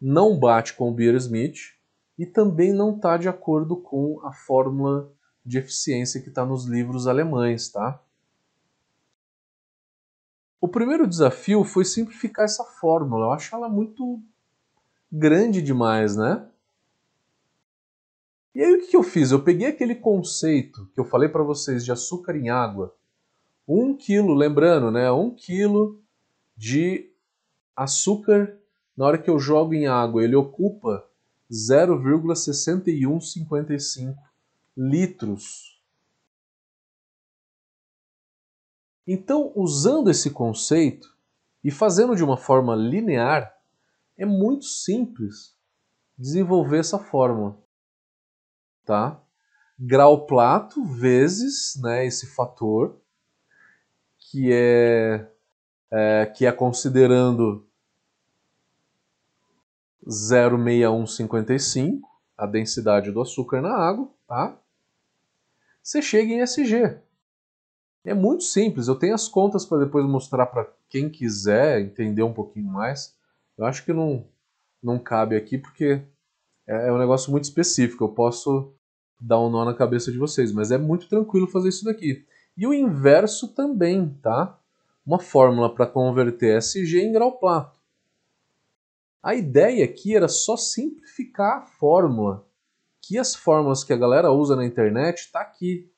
não 0.00 0.36
bate 0.36 0.74
com 0.74 0.90
o 0.90 0.92
Beer-Smith 0.92 1.76
e 2.18 2.26
também 2.26 2.72
não 2.72 2.96
está 2.96 3.16
de 3.16 3.28
acordo 3.28 3.76
com 3.76 4.20
a 4.24 4.32
fórmula 4.32 5.12
de 5.46 5.58
eficiência 5.58 6.20
que 6.20 6.28
está 6.28 6.44
nos 6.44 6.66
livros 6.66 7.06
alemães, 7.06 7.68
tá? 7.68 8.02
O 10.60 10.66
primeiro 10.66 11.06
desafio 11.06 11.62
foi 11.62 11.84
simplificar 11.84 12.46
essa 12.46 12.64
fórmula. 12.64 13.26
Eu 13.26 13.30
acho 13.30 13.54
ela 13.54 13.68
muito 13.68 14.20
grande 15.12 15.62
demais, 15.62 16.16
né? 16.16 16.44
E 18.54 18.62
aí 18.62 18.74
o 18.74 18.86
que 18.86 18.96
eu 18.96 19.02
fiz? 19.02 19.32
Eu 19.32 19.42
peguei 19.42 19.66
aquele 19.66 19.96
conceito 19.96 20.88
que 20.94 21.00
eu 21.00 21.04
falei 21.04 21.28
para 21.28 21.42
vocês 21.42 21.84
de 21.84 21.90
açúcar 21.90 22.36
em 22.36 22.50
água. 22.50 22.94
Um 23.66 23.96
quilo, 23.96 24.32
lembrando, 24.32 24.92
né? 24.92 25.10
Um 25.10 25.34
quilo 25.34 26.00
de 26.56 27.10
açúcar 27.74 28.56
na 28.96 29.06
hora 29.06 29.18
que 29.18 29.28
eu 29.28 29.40
jogo 29.40 29.74
em 29.74 29.88
água, 29.88 30.22
ele 30.22 30.36
ocupa 30.36 31.04
0,6155 31.50 34.16
litros. 34.76 35.82
Então, 39.06 39.52
usando 39.56 40.10
esse 40.10 40.30
conceito 40.30 41.14
e 41.62 41.70
fazendo 41.72 42.14
de 42.14 42.22
uma 42.22 42.36
forma 42.36 42.76
linear, 42.76 43.58
é 44.16 44.24
muito 44.24 44.64
simples 44.64 45.56
desenvolver 46.16 46.78
essa 46.78 47.00
fórmula 47.00 47.63
tá? 48.84 49.20
Grau 49.78 50.26
plato 50.26 50.84
vezes 50.84 51.80
né, 51.82 52.06
esse 52.06 52.26
fator, 52.26 52.96
que 54.18 54.52
é, 54.52 55.28
é 55.90 56.26
que 56.26 56.46
é 56.46 56.52
considerando 56.52 57.66
06155, 60.06 62.08
a 62.36 62.46
densidade 62.46 63.10
do 63.10 63.20
açúcar 63.20 63.60
na 63.60 63.74
água, 63.74 64.08
tá? 64.26 64.56
Você 65.82 66.00
chega 66.00 66.32
em 66.32 66.40
SG. 66.40 66.98
É 68.04 68.12
muito 68.12 68.44
simples, 68.44 68.86
eu 68.86 68.96
tenho 68.96 69.14
as 69.14 69.28
contas 69.28 69.64
para 69.64 69.84
depois 69.84 70.04
mostrar 70.06 70.46
para 70.46 70.70
quem 70.90 71.08
quiser 71.08 71.80
entender 71.80 72.22
um 72.22 72.32
pouquinho 72.32 72.70
mais. 72.70 73.16
Eu 73.56 73.64
acho 73.64 73.84
que 73.84 73.92
não, 73.92 74.26
não 74.82 74.98
cabe 74.98 75.36
aqui 75.36 75.56
porque 75.56 76.02
é, 76.66 76.88
é 76.88 76.92
um 76.92 76.98
negócio 76.98 77.30
muito 77.30 77.44
específico. 77.44 78.04
Eu 78.04 78.08
posso 78.08 78.72
dar 79.20 79.40
um 79.40 79.50
nó 79.50 79.64
na 79.64 79.74
cabeça 79.74 80.10
de 80.10 80.18
vocês, 80.18 80.52
mas 80.52 80.70
é 80.70 80.78
muito 80.78 81.08
tranquilo 81.08 81.46
fazer 81.46 81.68
isso 81.68 81.84
daqui. 81.84 82.24
E 82.56 82.66
o 82.66 82.74
inverso 82.74 83.48
também, 83.48 84.08
tá? 84.22 84.58
Uma 85.04 85.18
fórmula 85.18 85.74
para 85.74 85.86
converter 85.86 86.58
SG 86.58 87.00
em 87.00 87.12
grau 87.12 87.38
plato. 87.38 87.78
A 89.22 89.34
ideia 89.34 89.84
aqui 89.84 90.14
era 90.14 90.28
só 90.28 90.56
simplificar 90.56 91.58
a 91.58 91.62
fórmula, 91.62 92.46
que 93.00 93.18
as 93.18 93.34
fórmulas 93.34 93.82
que 93.82 93.92
a 93.92 93.96
galera 93.96 94.30
usa 94.30 94.54
na 94.54 94.64
internet 94.64 95.20
está 95.20 95.40
aqui. 95.40 95.90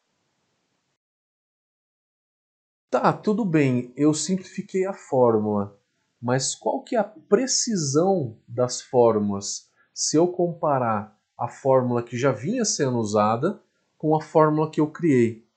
Tá, 2.89 3.13
tudo 3.13 3.45
bem, 3.45 3.93
eu 3.97 4.15
simplifiquei 4.15 4.87
a 4.87 4.93
fórmula, 4.93 5.77
mas 6.23 6.55
qual 6.55 6.83
que 6.83 6.95
é 6.95 7.01
a 7.01 7.05
precisão 7.05 8.39
das 8.47 8.81
fórmulas 8.81 9.66
se 9.97 10.15
eu 10.15 10.29
comparar 10.29 11.19
a 11.39 11.49
fórmula 11.49 12.03
que 12.03 12.19
já 12.19 12.31
vinha 12.31 12.67
sendo 12.67 12.99
usada 12.99 13.59
com 13.97 14.15
a 14.15 14.21
fórmula 14.21 14.71
que 14.71 14.79
eu 14.79 14.91
criei? 14.91 15.49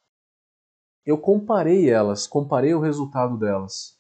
Eu 1.06 1.17
comparei 1.17 1.89
elas, 1.89 2.25
comparei 2.25 2.73
o 2.73 2.80
resultado 2.80 3.36
delas. 3.36 3.99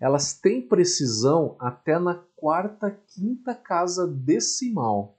Elas 0.00 0.32
têm 0.32 0.66
precisão 0.66 1.54
até 1.58 1.98
na 1.98 2.14
quarta, 2.34 2.98
quinta 3.08 3.54
casa 3.54 4.06
decimal. 4.06 5.18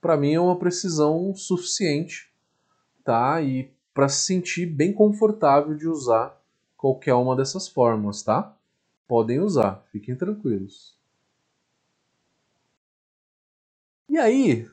Para 0.00 0.16
mim 0.16 0.34
é 0.34 0.40
uma 0.40 0.56
precisão 0.56 1.34
suficiente, 1.34 2.32
tá? 3.02 3.42
E 3.42 3.74
para 3.92 4.08
se 4.08 4.26
sentir 4.26 4.64
bem 4.64 4.92
confortável 4.92 5.76
de 5.76 5.88
usar 5.88 6.40
qualquer 6.76 7.14
uma 7.14 7.34
dessas 7.34 7.66
fórmulas, 7.66 8.22
tá? 8.22 8.56
Podem 9.08 9.40
usar, 9.40 9.84
fiquem 9.90 10.14
tranquilos. 10.14 10.97
E 14.08 14.16
aí, 14.16 14.66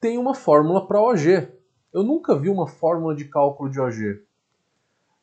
tem 0.00 0.18
uma 0.18 0.34
fórmula 0.34 0.86
para 0.86 1.00
OG. 1.00 1.48
Eu 1.92 2.02
nunca 2.02 2.36
vi 2.36 2.48
uma 2.48 2.66
fórmula 2.66 3.14
de 3.14 3.26
cálculo 3.26 3.70
de 3.70 3.80
OG. 3.80 4.20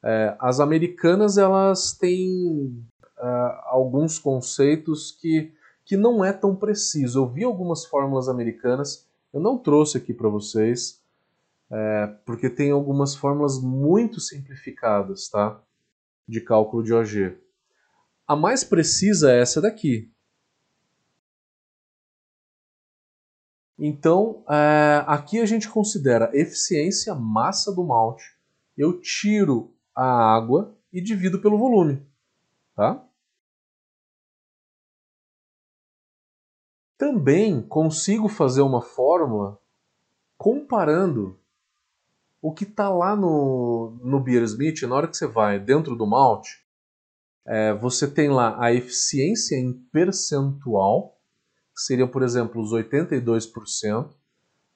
É, 0.02 0.38
as 0.39 0.62
americanas 0.62 1.38
elas 1.38 1.91
têm 1.91 2.86
uh, 3.17 3.60
alguns 3.65 4.17
conceitos 4.17 5.12
que, 5.12 5.52
que 5.84 5.98
não 5.98 6.24
é 6.24 6.32
tão 6.32 6.56
preciso. 6.56 7.19
Eu 7.19 7.28
vi 7.28 7.43
algumas 7.43 7.86
fórmulas 7.86 8.30
americanas, 8.30 9.06
eu 9.34 9.41
não 9.41 9.58
trouxe 9.58 9.98
aqui 9.98 10.13
para 10.13 10.30
vocês, 10.30 11.02
é, 11.69 12.08
porque 12.26 12.50
tem 12.50 12.72
algumas 12.72 13.15
fórmulas 13.15 13.62
muito 13.62 14.19
simplificadas 14.22 15.28
tá? 15.30 15.62
de 16.28 16.39
cálculo 16.41 16.82
de 16.82 16.93
OG. 16.93 17.38
A 18.26 18.36
mais 18.36 18.63
precisa 18.63 19.32
é 19.32 19.41
essa 19.41 19.62
daqui. 19.62 20.10
Então, 23.80 24.44
é, 24.50 25.04
aqui 25.08 25.39
a 25.39 25.46
gente 25.46 25.70
considera 25.70 26.30
eficiência 26.34 27.15
massa 27.15 27.74
do 27.74 27.84
malte. 27.84 28.38
Eu 28.78 29.00
tiro 29.00 29.74
a 29.96 30.36
água 30.36 30.76
e 30.92 31.02
divido 31.02 31.39
pelo 31.39 31.58
volume. 31.58 32.06
Tá? 32.76 33.06
Também 36.98 37.62
consigo 37.62 38.28
fazer 38.28 38.62
uma 38.62 38.82
fórmula 38.82 39.58
comparando 40.38 41.39
o 42.42 42.54
que 42.54 42.63
está 42.63 42.89
lá 42.89 43.15
no, 43.15 43.98
no 44.02 44.20
Beer 44.20 44.44
Smith, 44.44 44.82
na 44.84 44.96
hora 44.96 45.08
que 45.08 45.15
você 45.15 45.28
vai 45.28 45.60
dentro 45.60 45.96
do 45.96 46.06
malte, 46.06 46.65
é, 47.46 47.74
você 47.74 48.10
tem 48.10 48.30
lá 48.30 48.62
a 48.62 48.74
eficiência 48.74 49.56
em 49.56 49.74
percentual, 49.92 51.18
que 51.80 51.86
seriam, 51.86 52.10
por 52.10 52.22
exemplo, 52.24 52.62
os 52.62 52.74
82% 52.74 54.13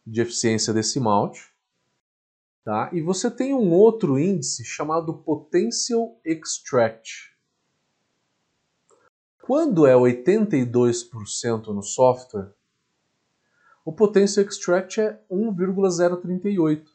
de 0.07 0.21
eficiência 0.21 0.73
desse 0.73 1.01
malte. 1.01 1.53
Tá? 2.63 2.89
E 2.93 3.01
você 3.01 3.29
tem 3.29 3.53
um 3.53 3.73
outro 3.73 4.17
índice 4.17 4.63
chamado 4.63 5.13
Potential 5.17 6.17
Extract. 6.23 7.35
Quando 9.41 9.85
é 9.85 9.93
82% 9.93 11.67
no 11.73 11.83
software, 11.83 12.53
o 13.83 13.91
Potential 13.91 14.45
Extract 14.45 15.01
é 15.01 15.21
1,038. 15.29 16.89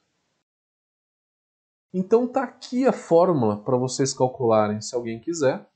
Então 1.92 2.26
tá 2.26 2.44
aqui 2.44 2.86
a 2.86 2.94
fórmula 2.94 3.62
para 3.62 3.76
vocês 3.76 4.14
calcularem 4.14 4.80
se 4.80 4.94
alguém 4.94 5.20
quiser. 5.20 5.67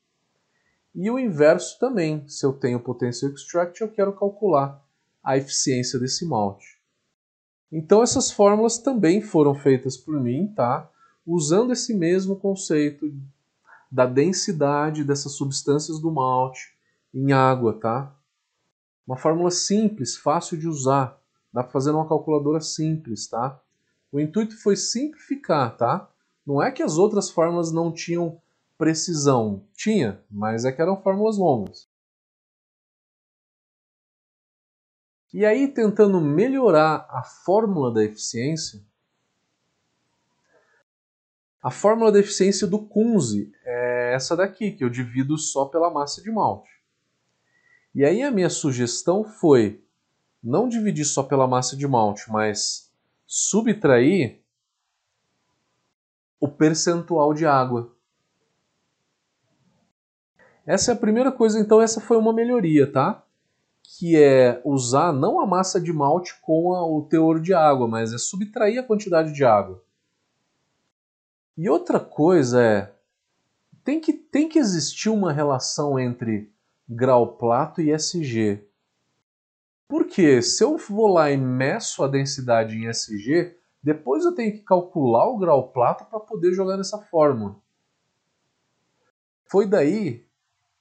E 0.95 1.11
o 1.11 1.19
inverso 1.19 1.79
também, 1.79 2.27
se 2.29 2.45
eu 2.45 2.53
tenho 2.53 2.79
Potential 2.79 3.33
Extract, 3.33 3.81
eu 3.81 3.89
quero 3.91 4.13
calcular 4.13 4.83
a 5.23 5.37
eficiência 5.37 5.99
desse 5.99 6.27
malte. 6.27 6.79
Então 7.71 8.03
essas 8.03 8.31
fórmulas 8.31 8.77
também 8.79 9.23
foram 9.23 9.55
feitas 9.55 9.97
por 9.97 10.21
mim, 10.21 10.53
tá? 10.55 10.91
Usando 11.27 11.73
esse 11.73 11.95
mesmo 11.95 12.37
conceito 12.37 13.11
da 13.91 14.05
densidade 14.05 15.05
dessas 15.05 15.33
substâncias 15.33 15.99
do 15.99 16.11
malte 16.11 16.77
em 17.15 17.33
água, 17.33 17.73
tá? 17.73 18.15
Uma 19.07 19.17
fórmula 19.17 19.51
simples, 19.51 20.17
fácil 20.17 20.59
de 20.59 20.69
usar. 20.69 21.19
Dá 21.53 21.63
para 21.63 21.73
fazer 21.73 21.93
numa 21.93 22.09
calculadora 22.09 22.61
simples, 22.61 23.27
tá? 23.27 23.59
O 24.11 24.21
intuito 24.21 24.61
foi 24.63 24.77
simplificar, 24.77 25.77
tá? 25.77 26.09
Não 26.47 26.63
é 26.63 26.71
que 26.71 26.83
as 26.83 26.99
outras 26.99 27.31
fórmulas 27.31 27.73
não 27.73 27.93
tinham 27.93 28.41
precisão. 28.83 29.65
Tinha, 29.77 30.21
mas 30.29 30.65
é 30.65 30.73
que 30.73 30.83
eram 30.83 31.01
fórmulas 31.01 31.39
longas. 31.39 31.89
E 35.33 35.47
aí, 35.47 35.69
tentando 35.69 36.21
melhorar 36.21 37.07
a 37.09 37.23
fórmula 37.23 37.95
da 37.95 38.03
eficiência, 38.03 38.85
a 41.63 41.71
fórmula 41.71 42.11
da 42.11 42.19
eficiência 42.19 42.67
do 42.67 42.81
Kunze 42.81 43.53
é 43.65 44.15
essa 44.15 44.37
daqui, 44.37 44.73
que 44.73 44.83
eu 44.83 44.91
divido 44.91 45.39
só 45.39 45.67
pela 45.67 45.89
massa 45.89 46.21
de 46.21 46.33
malte. 46.33 46.83
E 47.95 48.05
aí 48.05 48.21
a 48.21 48.33
minha 48.33 48.51
sugestão 48.51 49.23
foi 49.23 49.81
não 50.43 50.69
dividir 50.69 51.05
só 51.05 51.23
pela 51.23 51.47
massa 51.47 51.77
de 51.77 51.87
malte, 51.87 52.29
mas 52.33 52.93
subtrair 53.29 54.43
o 56.41 56.49
percentual 56.49 57.33
de 57.33 57.47
água. 57.47 57.95
Essa 60.67 60.93
é 60.93 60.95
a 60.95 60.99
primeira 60.99 61.33
coisa, 61.33 61.59
então 61.59 61.81
essa 61.81 62.01
foi 62.01 62.17
uma 62.17 62.33
melhoria, 62.33 62.91
tá? 62.91 63.23
que 63.99 64.17
é 64.17 64.61
usar 64.65 65.13
não 65.13 65.41
a 65.41 65.47
massa 65.47 65.81
de 65.81 65.93
malte 65.93 66.35
com 66.41 66.75
a, 66.75 66.87
o 66.87 67.03
teor 67.03 67.41
de 67.41 67.53
água, 67.53 67.87
mas 67.87 68.13
é 68.13 68.19
subtrair 68.19 68.81
a 68.81 68.83
quantidade 68.83 69.33
de 69.33 69.45
água. 69.45 69.83
E 71.57 71.69
outra 71.69 72.01
coisa 72.01 72.63
é, 72.63 72.93
tem 73.85 74.01
que, 74.01 74.13
tem 74.13 74.49
que 74.49 74.59
existir 74.59 75.11
uma 75.11 75.33
relação 75.33 76.01
entre 76.01 76.51
grau 76.89 77.37
plato 77.37 77.83
e 77.83 77.93
SG. 77.93 78.67
Porque 79.87 80.41
se 80.41 80.65
eu 80.65 80.79
vou 80.79 81.09
lá 81.09 81.31
e 81.31 81.37
meço 81.37 82.03
a 82.03 82.09
densidade 82.09 82.75
em 82.75 82.89
SG, 82.89 83.55
depois 83.83 84.25
eu 84.25 84.35
tenho 84.35 84.53
que 84.53 84.61
calcular 84.61 85.29
o 85.29 85.39
grau 85.39 85.69
plato 85.69 86.07
para 86.07 86.19
poder 86.19 86.55
jogar 86.55 86.79
nessa 86.79 86.99
fórmula. 86.99 87.57
Foi 89.45 89.67
daí 89.67 90.25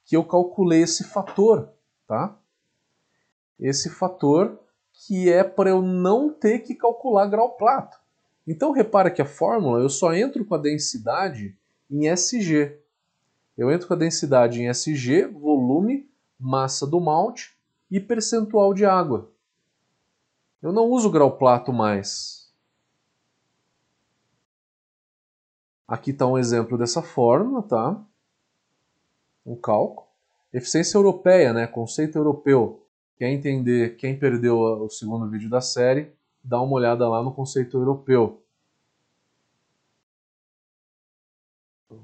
que 0.04 0.16
eu 0.16 0.24
calculei 0.24 0.82
esse 0.82 1.04
fator, 1.04 1.72
tá? 2.06 2.38
esse 3.62 3.88
fator 3.88 4.58
que 4.92 5.30
é 5.30 5.44
para 5.44 5.70
eu 5.70 5.80
não 5.80 6.32
ter 6.32 6.60
que 6.60 6.74
calcular 6.74 7.26
grau 7.26 7.56
plato. 7.56 7.98
Então 8.46 8.72
repara 8.72 9.10
que 9.10 9.22
a 9.22 9.26
fórmula 9.26 9.80
eu 9.80 9.88
só 9.88 10.12
entro 10.12 10.44
com 10.44 10.54
a 10.54 10.58
densidade 10.58 11.56
em 11.88 12.08
SG. 12.08 12.78
Eu 13.56 13.70
entro 13.70 13.86
com 13.86 13.94
a 13.94 13.96
densidade 13.96 14.60
em 14.60 14.68
SG, 14.68 15.26
volume, 15.26 16.10
massa 16.38 16.86
do 16.86 17.00
malte 17.00 17.56
e 17.90 18.00
percentual 18.00 18.74
de 18.74 18.84
água. 18.84 19.30
Eu 20.60 20.72
não 20.72 20.86
uso 20.86 21.10
grau 21.10 21.36
plato 21.38 21.72
mais. 21.72 22.52
Aqui 25.86 26.10
está 26.10 26.26
um 26.26 26.38
exemplo 26.38 26.76
dessa 26.76 27.02
fórmula, 27.02 27.62
tá? 27.62 28.04
Um 29.44 29.56
cálculo. 29.56 30.06
Eficiência 30.52 30.96
europeia, 30.96 31.52
né? 31.52 31.66
conceito 31.66 32.16
europeu. 32.18 32.86
Quer 33.16 33.30
entender 33.30 33.96
quem 33.96 34.18
perdeu 34.18 34.58
o 34.58 34.90
segundo 34.90 35.28
vídeo 35.28 35.48
da 35.48 35.60
série, 35.60 36.12
dá 36.42 36.60
uma 36.60 36.74
olhada 36.74 37.08
lá 37.08 37.22
no 37.22 37.32
conceito 37.32 37.76
europeu. 37.76 38.42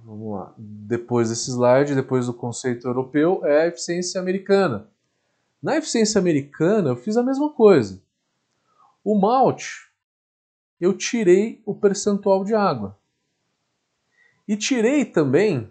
Vamos 0.05 0.38
lá. 0.38 0.55
Depois 0.57 1.29
desse 1.29 1.51
slide, 1.51 1.94
depois 1.94 2.27
do 2.27 2.35
conceito 2.35 2.87
europeu, 2.87 3.44
é 3.44 3.62
a 3.62 3.66
eficiência 3.66 4.20
americana. 4.20 4.88
Na 5.62 5.77
eficiência 5.77 6.18
americana, 6.18 6.90
eu 6.90 6.96
fiz 6.96 7.16
a 7.16 7.22
mesma 7.22 7.53
coisa. 7.53 8.01
O 9.03 9.18
malte, 9.18 9.90
eu 10.81 10.96
tirei 10.96 11.61
o 11.66 11.74
percentual 11.74 12.44
de 12.44 12.55
água. 12.55 12.96
E 14.46 14.57
tirei 14.57 15.05
também 15.05 15.70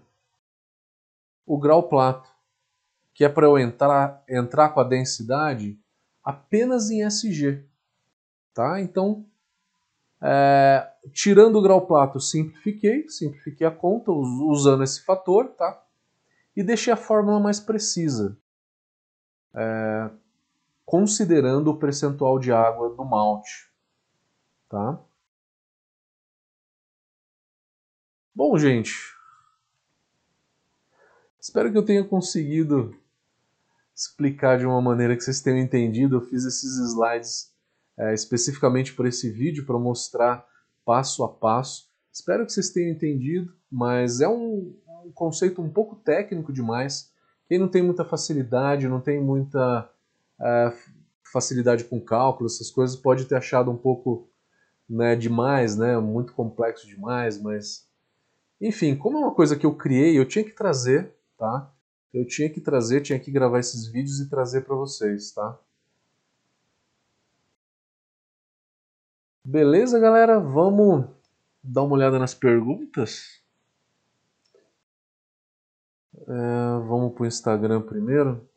o 1.48 1.58
grau 1.58 1.90
plato 1.90 2.38
que 3.18 3.26
é 3.26 3.30
para 3.30 3.48
eu 3.48 3.58
entrar, 3.58 4.24
entrar 4.30 4.70
com 4.70 4.80
a 4.80 4.84
densidade 4.84 5.76
apenas 6.24 6.92
em 6.92 7.04
SG. 7.04 7.66
Tá? 8.54 8.80
Então, 8.80 9.26
é, 10.22 10.88
tirando 11.12 11.56
o 11.56 11.62
grau 11.64 11.88
plato, 11.88 12.20
simplifiquei, 12.20 13.10
simplifiquei 13.10 13.66
a 13.66 13.72
conta 13.72 14.12
usando 14.12 14.84
esse 14.84 15.04
fator, 15.04 15.48
tá? 15.48 15.84
E 16.56 16.62
deixei 16.62 16.94
a 16.94 16.96
fórmula 16.96 17.40
mais 17.40 17.60
precisa, 17.60 18.38
é, 19.56 20.12
considerando 20.86 21.72
o 21.72 21.78
percentual 21.80 22.38
de 22.38 22.52
água 22.52 22.92
do 22.92 23.04
malte, 23.04 23.68
tá? 24.70 25.00
Bom, 28.36 28.56
gente, 28.60 29.17
espero 31.48 31.72
que 31.72 31.78
eu 31.78 31.86
tenha 31.86 32.04
conseguido 32.04 32.94
explicar 33.96 34.60
de 34.60 34.66
uma 34.66 34.82
maneira 34.82 35.16
que 35.16 35.24
vocês 35.24 35.42
tenham 35.42 35.60
entendido. 35.60 36.18
Eu 36.18 36.22
fiz 36.22 36.44
esses 36.44 36.78
slides 36.92 37.54
é, 37.98 38.14
especificamente 38.14 38.94
para 38.94 39.08
esse 39.08 39.32
vídeo, 39.32 39.66
para 39.66 39.80
mostrar 39.80 40.46
passo 40.86 41.24
a 41.24 41.30
passo. 41.30 41.90
Espero 42.12 42.46
que 42.46 42.52
vocês 42.52 42.70
tenham 42.70 42.92
entendido, 42.92 43.56
mas 43.72 44.20
é 44.20 44.28
um, 44.28 44.76
um 45.06 45.12
conceito 45.14 45.62
um 45.62 45.70
pouco 45.70 45.96
técnico 45.96 46.52
demais. 46.52 47.14
Quem 47.48 47.58
não 47.58 47.70
tem 47.70 47.82
muita 47.82 48.04
facilidade, 48.04 48.90
não 48.90 49.00
tem 49.00 49.22
muita 49.24 49.90
é, 50.42 50.74
facilidade 51.32 51.86
com 51.86 52.02
cálculo, 52.02 52.48
essas 52.48 52.70
coisas, 52.70 52.98
pode 52.98 53.24
ter 53.24 53.36
achado 53.36 53.72
um 53.72 53.78
pouco 53.78 54.30
né, 54.90 55.16
demais, 55.16 55.78
né, 55.78 55.98
muito 55.98 56.34
complexo 56.34 56.86
demais, 56.86 57.42
mas 57.42 57.88
enfim, 58.60 58.96
como 58.96 59.18
é 59.18 59.22
uma 59.22 59.34
coisa 59.34 59.56
que 59.56 59.66
eu 59.66 59.76
criei, 59.76 60.18
eu 60.18 60.26
tinha 60.26 60.44
que 60.44 60.52
trazer, 60.52 61.17
tá? 61.38 61.72
eu 62.14 62.26
tinha 62.26 62.50
que 62.50 62.62
trazer, 62.62 63.02
tinha 63.02 63.20
que 63.20 63.32
gravar 63.32 63.60
esses 63.60 63.88
vídeos 63.88 64.20
e 64.20 64.30
trazer 64.30 64.62
para 64.66 64.76
vocês, 64.76 65.32
tá? 65.32 65.60
Beleza, 69.44 70.00
galera? 70.00 70.40
Vamos 70.40 71.06
dar 71.64 71.84
uma 71.84 71.96
olhada 71.96 72.20
nas 72.20 72.34
perguntas? 72.34 73.42
É, 76.28 76.80
vamos 76.88 77.14
para 77.14 77.24
o 77.24 77.26
Instagram 77.28 77.82
primeiro. 77.82 78.48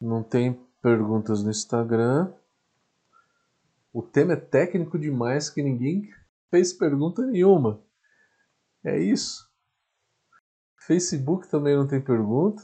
Não 0.00 0.22
tem 0.22 0.67
perguntas 0.82 1.42
no 1.42 1.50
Instagram. 1.50 2.32
O 3.92 4.02
tema 4.02 4.34
é 4.34 4.36
técnico 4.36 4.98
demais 4.98 5.50
que 5.50 5.62
ninguém 5.62 6.12
fez 6.50 6.72
pergunta 6.72 7.26
nenhuma. 7.26 7.80
É 8.84 8.98
isso. 8.98 9.50
Facebook 10.76 11.48
também 11.48 11.76
não 11.76 11.86
tem 11.86 12.00
pergunta. 12.00 12.62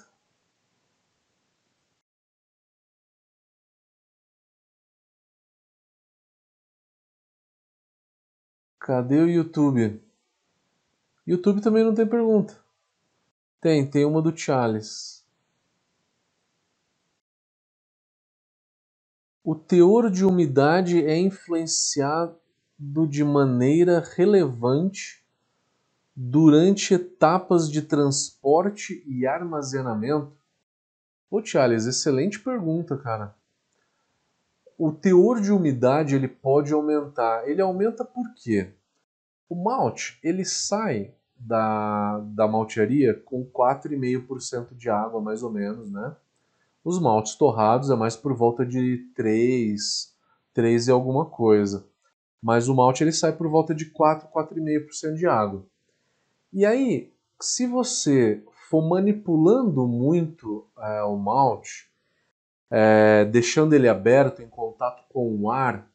Cadê 8.78 9.18
o 9.18 9.28
YouTube? 9.28 10.02
YouTube 11.26 11.62
também 11.62 11.82
não 11.82 11.94
tem 11.94 12.06
pergunta. 12.06 12.62
Tem, 13.60 13.88
tem 13.88 14.04
uma 14.04 14.20
do 14.20 14.36
Charles. 14.36 15.23
O 19.44 19.54
teor 19.54 20.10
de 20.10 20.24
umidade 20.24 21.04
é 21.04 21.18
influenciado 21.18 22.34
de 22.78 23.22
maneira 23.22 24.02
relevante 24.16 25.22
durante 26.16 26.94
etapas 26.94 27.70
de 27.70 27.82
transporte 27.82 29.04
e 29.06 29.26
armazenamento? 29.26 30.32
Ô 31.30 31.44
Charles, 31.44 31.84
excelente 31.84 32.40
pergunta, 32.40 32.96
cara. 32.96 33.34
O 34.78 34.90
teor 34.90 35.40
de 35.42 35.52
umidade 35.52 36.14
ele 36.14 36.26
pode 36.26 36.72
aumentar. 36.72 37.46
Ele 37.46 37.60
aumenta 37.60 38.02
por 38.02 38.32
quê? 38.34 38.72
O 39.46 39.54
malte 39.54 40.18
ele 40.22 40.44
sai 40.44 41.12
da, 41.36 42.18
da 42.20 42.48
maltearia 42.48 43.12
com 43.12 43.44
4,5% 43.44 44.74
de 44.74 44.88
água, 44.88 45.20
mais 45.20 45.42
ou 45.42 45.52
menos, 45.52 45.90
né? 45.90 46.16
Os 46.84 47.00
maltes 47.00 47.34
torrados 47.34 47.90
é 47.90 47.94
mais 47.94 48.14
por 48.14 48.34
volta 48.34 48.64
de 48.66 48.98
3, 49.16 50.12
3 50.52 50.88
e 50.88 50.90
alguma 50.90 51.24
coisa. 51.24 51.88
Mas 52.42 52.68
o 52.68 52.74
malte 52.74 53.02
ele 53.02 53.12
sai 53.12 53.32
por 53.32 53.48
volta 53.48 53.74
de 53.74 53.86
4, 53.86 54.28
4,5% 54.28 55.14
de 55.14 55.26
água. 55.26 55.64
E 56.52 56.66
aí, 56.66 57.10
se 57.40 57.66
você 57.66 58.44
for 58.68 58.86
manipulando 58.86 59.86
muito 59.88 60.66
é, 60.78 61.02
o 61.02 61.16
malte, 61.16 61.90
é, 62.70 63.24
deixando 63.24 63.72
ele 63.72 63.88
aberto 63.88 64.42
em 64.42 64.48
contato 64.48 65.04
com 65.08 65.34
o 65.40 65.50
ar, 65.50 65.90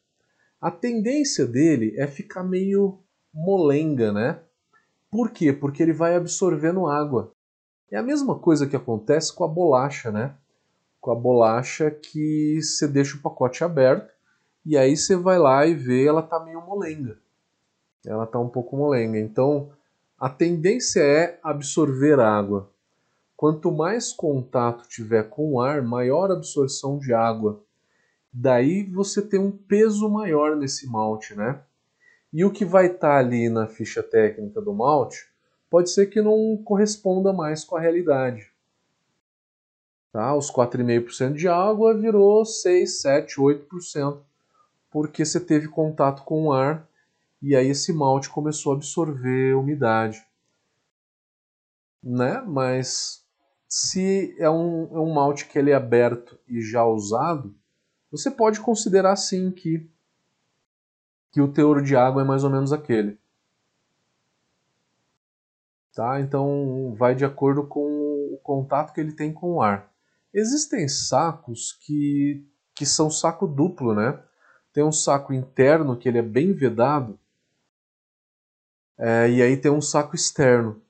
a 0.60 0.70
tendência 0.70 1.46
dele 1.46 1.94
é 1.96 2.06
ficar 2.06 2.42
meio 2.42 2.98
molenga, 3.32 4.12
né? 4.12 4.40
Por 5.08 5.30
quê? 5.30 5.52
Porque 5.52 5.82
ele 5.82 5.92
vai 5.92 6.16
absorvendo 6.16 6.86
água. 6.86 7.32
É 7.90 7.96
a 7.96 8.02
mesma 8.02 8.38
coisa 8.38 8.66
que 8.66 8.76
acontece 8.76 9.32
com 9.32 9.44
a 9.44 9.48
bolacha, 9.48 10.10
né? 10.10 10.34
Com 11.00 11.12
a 11.12 11.14
bolacha 11.14 11.90
que 11.90 12.60
você 12.62 12.86
deixa 12.86 13.16
o 13.16 13.20
pacote 13.20 13.64
aberto 13.64 14.12
e 14.64 14.76
aí 14.76 14.96
você 14.96 15.16
vai 15.16 15.38
lá 15.38 15.66
e 15.66 15.74
vê 15.74 16.06
ela 16.06 16.22
tá 16.22 16.38
meio 16.40 16.60
molenga. 16.60 17.18
Ela 18.04 18.26
tá 18.26 18.38
um 18.38 18.48
pouco 18.48 18.76
molenga. 18.76 19.18
Então, 19.18 19.70
a 20.18 20.28
tendência 20.28 21.00
é 21.00 21.38
absorver 21.42 22.20
água. 22.20 22.70
Quanto 23.36 23.72
mais 23.72 24.12
contato 24.12 24.86
tiver 24.86 25.24
com 25.30 25.54
o 25.54 25.60
ar, 25.60 25.82
maior 25.82 26.30
absorção 26.30 26.98
de 26.98 27.14
água. 27.14 27.62
Daí 28.32 28.84
você 28.84 29.22
tem 29.22 29.40
um 29.40 29.50
peso 29.50 30.08
maior 30.10 30.54
nesse 30.54 30.86
malte, 30.86 31.34
né? 31.34 31.60
E 32.32 32.44
o 32.44 32.50
que 32.50 32.64
vai 32.64 32.86
estar 32.86 32.98
tá 32.98 33.18
ali 33.18 33.48
na 33.48 33.66
ficha 33.66 34.02
técnica 34.02 34.60
do 34.60 34.74
malte 34.74 35.26
pode 35.70 35.90
ser 35.90 36.06
que 36.06 36.20
não 36.20 36.60
corresponda 36.62 37.32
mais 37.32 37.64
com 37.64 37.76
a 37.76 37.80
realidade. 37.80 38.52
Tá? 40.12 40.34
Os 40.34 40.50
4,5% 40.50 41.34
de 41.34 41.48
água 41.48 41.96
virou 41.96 42.44
6, 42.44 43.00
7, 43.00 43.36
8%, 43.36 44.18
porque 44.90 45.24
você 45.24 45.38
teve 45.38 45.68
contato 45.68 46.24
com 46.24 46.46
o 46.46 46.52
ar 46.52 46.86
e 47.40 47.54
aí 47.54 47.68
esse 47.68 47.92
malte 47.92 48.28
começou 48.28 48.72
a 48.72 48.76
absorver 48.76 49.54
umidade. 49.54 50.26
Né? 52.02 52.42
Mas 52.46 53.24
se 53.68 54.34
é 54.38 54.50
um, 54.50 54.88
é 54.92 54.98
um 54.98 55.12
malte 55.12 55.46
que 55.46 55.58
ele 55.58 55.70
é 55.70 55.74
aberto 55.74 56.38
e 56.48 56.60
já 56.60 56.84
usado, 56.84 57.54
você 58.10 58.30
pode 58.30 58.60
considerar 58.60 59.16
sim 59.16 59.50
que 59.50 59.88
que 61.32 61.40
o 61.40 61.52
teor 61.52 61.80
de 61.80 61.94
água 61.94 62.22
é 62.22 62.24
mais 62.24 62.42
ou 62.42 62.50
menos 62.50 62.72
aquele. 62.72 63.16
Tá? 65.94 66.20
Então 66.20 66.94
vai 66.96 67.14
de 67.14 67.24
acordo 67.24 67.64
com 67.66 67.80
o 68.32 68.38
contato 68.42 68.92
que 68.92 69.00
ele 69.00 69.12
tem 69.12 69.32
com 69.32 69.54
o 69.54 69.62
ar. 69.62 69.89
Existem 70.32 70.88
sacos 70.88 71.72
que, 71.72 72.46
que 72.74 72.86
são 72.86 73.10
saco 73.10 73.46
duplo, 73.46 73.94
né? 73.94 74.22
Tem 74.72 74.84
um 74.84 74.92
saco 74.92 75.32
interno 75.32 75.96
que 75.96 76.08
ele 76.08 76.18
é 76.18 76.22
bem 76.22 76.52
vedado 76.52 77.18
é, 79.02 79.30
e 79.30 79.42
aí 79.42 79.56
tem 79.56 79.72
um 79.72 79.80
saco 79.80 80.14
externo. 80.14 80.82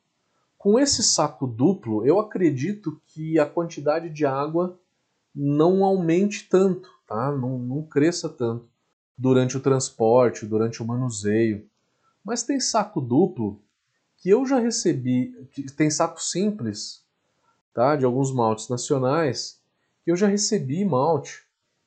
Com 0.58 0.78
esse 0.80 1.00
saco 1.00 1.46
duplo, 1.46 2.04
eu 2.04 2.18
acredito 2.18 3.00
que 3.06 3.38
a 3.38 3.46
quantidade 3.46 4.10
de 4.10 4.26
água 4.26 4.76
não 5.32 5.84
aumente 5.84 6.48
tanto, 6.48 6.90
tá? 7.06 7.30
não, 7.30 7.56
não 7.56 7.82
cresça 7.82 8.28
tanto 8.28 8.68
durante 9.16 9.56
o 9.56 9.60
transporte, 9.60 10.44
durante 10.44 10.82
o 10.82 10.86
manuseio. 10.86 11.68
Mas 12.24 12.42
tem 12.42 12.58
saco 12.58 13.00
duplo 13.00 13.62
que 14.16 14.28
eu 14.28 14.44
já 14.44 14.58
recebi, 14.58 15.32
tem 15.76 15.88
saco 15.88 16.20
simples, 16.20 16.99
tá, 17.72 17.96
de 17.96 18.04
alguns 18.04 18.32
maltes 18.32 18.68
nacionais, 18.68 19.60
eu 20.06 20.16
já 20.16 20.26
recebi 20.26 20.84
malte 20.84 21.42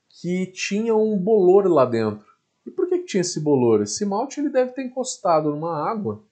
que 0.09 0.47
tinha 0.47 0.95
um 0.95 1.17
bolor 1.17 1.67
lá 1.67 1.85
dentro. 1.85 2.25
E 2.65 2.71
por 2.71 2.87
que, 2.87 2.99
que 2.99 3.05
tinha 3.05 3.21
esse 3.21 3.39
bolor? 3.39 3.81
Esse 3.81 4.05
malte 4.05 4.39
ele 4.39 4.49
deve 4.49 4.71
ter 4.71 4.83
encostado 4.83 5.49
numa 5.49 5.89
água, 5.89 6.23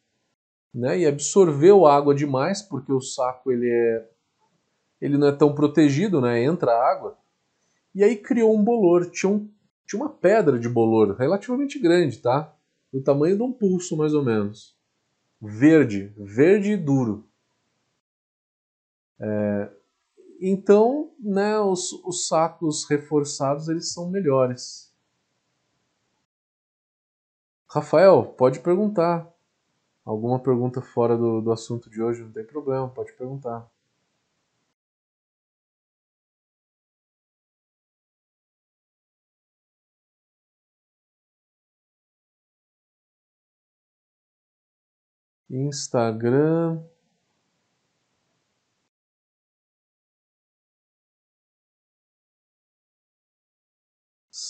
né, 0.74 1.00
e 1.00 1.06
absorveu 1.06 1.86
água 1.86 2.16
demais, 2.16 2.62
porque 2.62 2.94
o 2.94 3.02
saco 3.02 3.52
ele 3.52 3.70
é 3.70 4.08
ele 5.02 5.18
não 5.18 5.28
é 5.28 5.32
tão 5.32 5.54
protegido, 5.56 6.22
né, 6.22 6.44
entra 6.44 6.72
água. 6.72 7.18
E 7.94 8.04
aí 8.04 8.16
criou 8.16 8.56
um 8.56 8.64
bolor, 8.64 9.10
tinha 9.10 9.32
um 9.32 9.50
tinha 9.86 10.02
uma 10.02 10.10
pedra 10.10 10.58
de 10.58 10.70
bolor 10.70 11.18
relativamente 11.18 11.78
grande, 11.78 12.20
tá? 12.20 12.56
Do 12.94 13.02
tamanho 13.02 13.36
de 13.36 13.44
um 13.44 13.52
pulso, 13.52 13.98
mais 13.98 14.14
ou 14.14 14.24
menos. 14.24 14.74
Verde, 15.42 16.14
verde 16.18 16.72
e 16.72 16.78
duro. 16.78 17.28
É, 19.22 19.72
então, 20.42 21.12
né, 21.20 21.60
os, 21.60 21.94
os 22.04 22.28
sacos 22.28 22.86
reforçados 22.90 23.70
eles 23.70 23.94
são 23.94 24.10
melhores. 24.10 24.92
Rafael, 27.70 28.26
pode 28.26 28.60
perguntar. 28.60 29.32
Alguma 30.04 30.40
pergunta 30.40 30.82
fora 30.82 31.16
do, 31.18 31.42
do 31.42 31.52
assunto 31.52 31.90
de 31.90 32.02
hoje, 32.02 32.24
não 32.24 32.32
tem 32.32 32.44
problema, 32.44 32.90
pode 32.90 33.14
perguntar. 33.14 33.70
Instagram. 45.50 46.82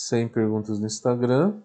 Sem 0.04 0.28
perguntas 0.28 0.80
no 0.80 0.86
Instagram. 0.86 1.62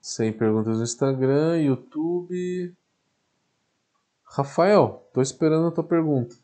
Sem 0.00 0.32
perguntas 0.32 0.78
no 0.78 0.82
Instagram, 0.82 1.58
YouTube. 1.62 2.74
Rafael, 4.24 5.08
tô 5.14 5.22
esperando 5.22 5.68
a 5.68 5.70
tua 5.70 5.84
pergunta. 5.84 6.34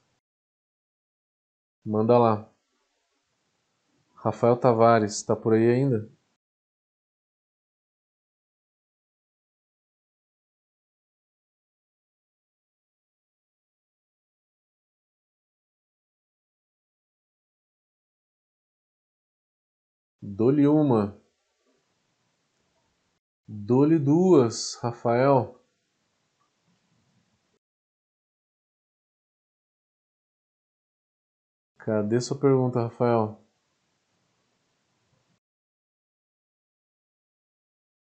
Manda 1.84 2.16
lá. 2.16 2.48
Rafael 4.14 4.56
Tavares, 4.56 5.20
tá 5.24 5.34
por 5.34 5.52
aí 5.52 5.68
ainda? 5.68 6.08
Dou-lhe 20.28 20.66
uma. 20.66 21.16
Dou-lhe 23.46 23.96
duas, 23.96 24.74
Rafael. 24.82 25.56
Cadê 31.78 32.20
sua 32.20 32.36
pergunta, 32.36 32.82
Rafael? 32.82 33.40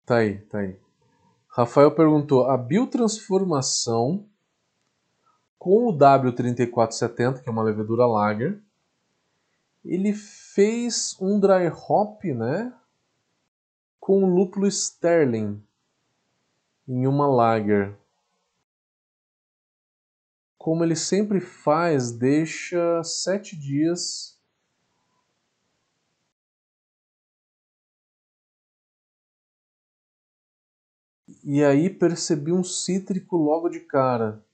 Tá 0.06 0.18
aí, 0.18 0.38
tá 0.42 0.58
aí. 0.58 0.80
Rafael 1.48 1.92
perguntou: 1.92 2.48
a 2.48 2.56
biotransformação 2.56 4.28
com 5.58 5.88
o 5.88 5.98
W3470, 5.98 7.42
que 7.42 7.48
é 7.48 7.52
uma 7.52 7.64
levedura 7.64 8.06
lager, 8.06 8.62
ele 9.84 10.12
fez 10.12 11.16
um 11.20 11.38
dry 11.38 11.68
hop, 11.68 12.22
né? 12.24 12.72
Com 13.98 14.26
lúpulo 14.26 14.66
Sterling 14.66 15.62
em 16.86 17.06
uma 17.06 17.26
lager. 17.26 17.96
Como 20.58 20.84
ele 20.84 20.94
sempre 20.94 21.40
faz, 21.40 22.12
deixa 22.12 23.02
sete 23.02 23.56
dias 23.56 24.32
e 31.42 31.64
aí 31.64 31.90
percebi 31.90 32.52
um 32.52 32.62
cítrico 32.62 33.36
logo 33.36 33.68
de 33.68 33.80
cara. 33.80 34.44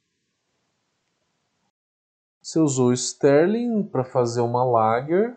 Você 2.48 2.58
usou 2.60 2.94
Sterling 2.94 3.82
para 3.82 4.02
fazer 4.02 4.40
uma 4.40 4.64
Lager, 4.64 5.36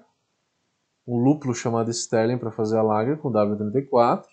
um 1.06 1.22
lúpulo 1.22 1.54
chamado 1.54 1.92
Sterling 1.92 2.38
para 2.38 2.54
fazer 2.54 2.78
a 2.78 2.82
Lager 2.82 3.18
com 3.18 3.30
W34. 3.30 4.30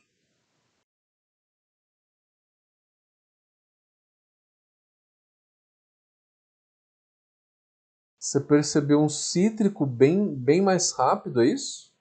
Você 8.16 8.40
percebeu 8.40 9.00
um 9.00 9.08
cítrico 9.08 9.84
bem, 9.84 10.32
bem 10.32 10.62
mais 10.62 10.92
rápido, 10.92 11.42
é 11.42 11.46
isso? 11.46 11.92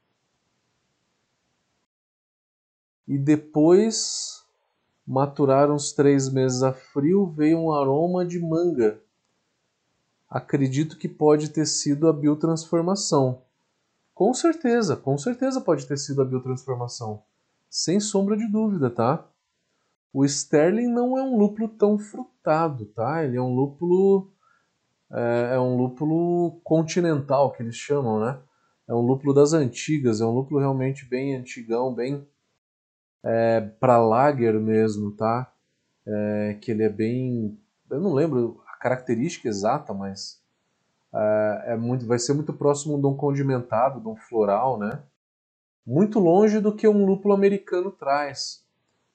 E 3.07 3.17
depois, 3.17 4.45
maturaram 5.07 5.73
uns 5.73 5.91
três 5.91 6.31
meses 6.31 6.61
a 6.61 6.71
frio, 6.71 7.25
veio 7.31 7.57
um 7.57 7.73
aroma 7.73 8.23
de 8.23 8.37
manga. 8.39 9.06
Acredito 10.29 10.97
que 10.97 11.07
pode 11.07 11.49
ter 11.49 11.65
sido 11.65 12.07
a 12.07 12.13
biotransformação. 12.13 13.43
Com 14.13 14.33
certeza, 14.33 14.95
com 14.95 15.17
certeza 15.17 15.61
pode 15.61 15.85
ter 15.85 15.97
sido 15.97 16.21
a 16.21 16.25
biotransformação. 16.25 17.23
Sem 17.69 17.99
sombra 17.99 18.35
de 18.35 18.47
dúvida, 18.47 18.89
tá? 18.89 19.25
O 20.11 20.25
Sterling 20.25 20.87
não 20.87 21.17
é 21.17 21.21
um 21.21 21.37
lúpulo 21.37 21.69
tão 21.69 21.97
frutado, 21.99 22.85
tá? 22.87 23.23
Ele 23.23 23.37
é 23.37 23.41
um 23.41 23.53
lúpulo 23.53 24.31
é, 25.11 25.53
é, 25.53 25.59
um 25.59 25.77
lúpulo 25.77 26.59
continental 26.63 27.51
que 27.51 27.63
eles 27.63 27.75
chamam, 27.75 28.19
né? 28.19 28.39
É 28.87 28.93
um 28.93 29.01
lúpulo 29.01 29.33
das 29.33 29.53
antigas, 29.53 30.21
é 30.21 30.25
um 30.25 30.31
lúpulo 30.31 30.59
realmente 30.59 31.05
bem 31.05 31.35
antigão, 31.35 31.93
bem 31.93 32.27
é, 33.23 33.61
para 33.61 33.97
lager 33.97 34.59
mesmo, 34.59 35.11
tá? 35.11 35.51
É, 36.05 36.57
que 36.61 36.71
ele 36.71 36.83
é 36.83 36.89
bem, 36.89 37.59
eu 37.89 37.99
não 37.99 38.13
lembro 38.13 38.61
característica 38.87 39.49
exata, 39.49 39.93
mas 39.93 40.41
é, 41.13 41.73
é 41.73 41.75
muito, 41.75 42.05
vai 42.05 42.17
ser 42.17 42.33
muito 42.33 42.53
próximo 42.53 42.97
de 42.97 43.05
um 43.05 43.15
condimentado, 43.15 43.99
de 43.99 44.07
um 44.07 44.15
floral, 44.15 44.79
né? 44.79 45.03
Muito 45.85 46.19
longe 46.19 46.61
do 46.61 46.73
que 46.73 46.87
um 46.87 47.05
lúpulo 47.05 47.33
americano 47.33 47.91
traz. 47.91 48.65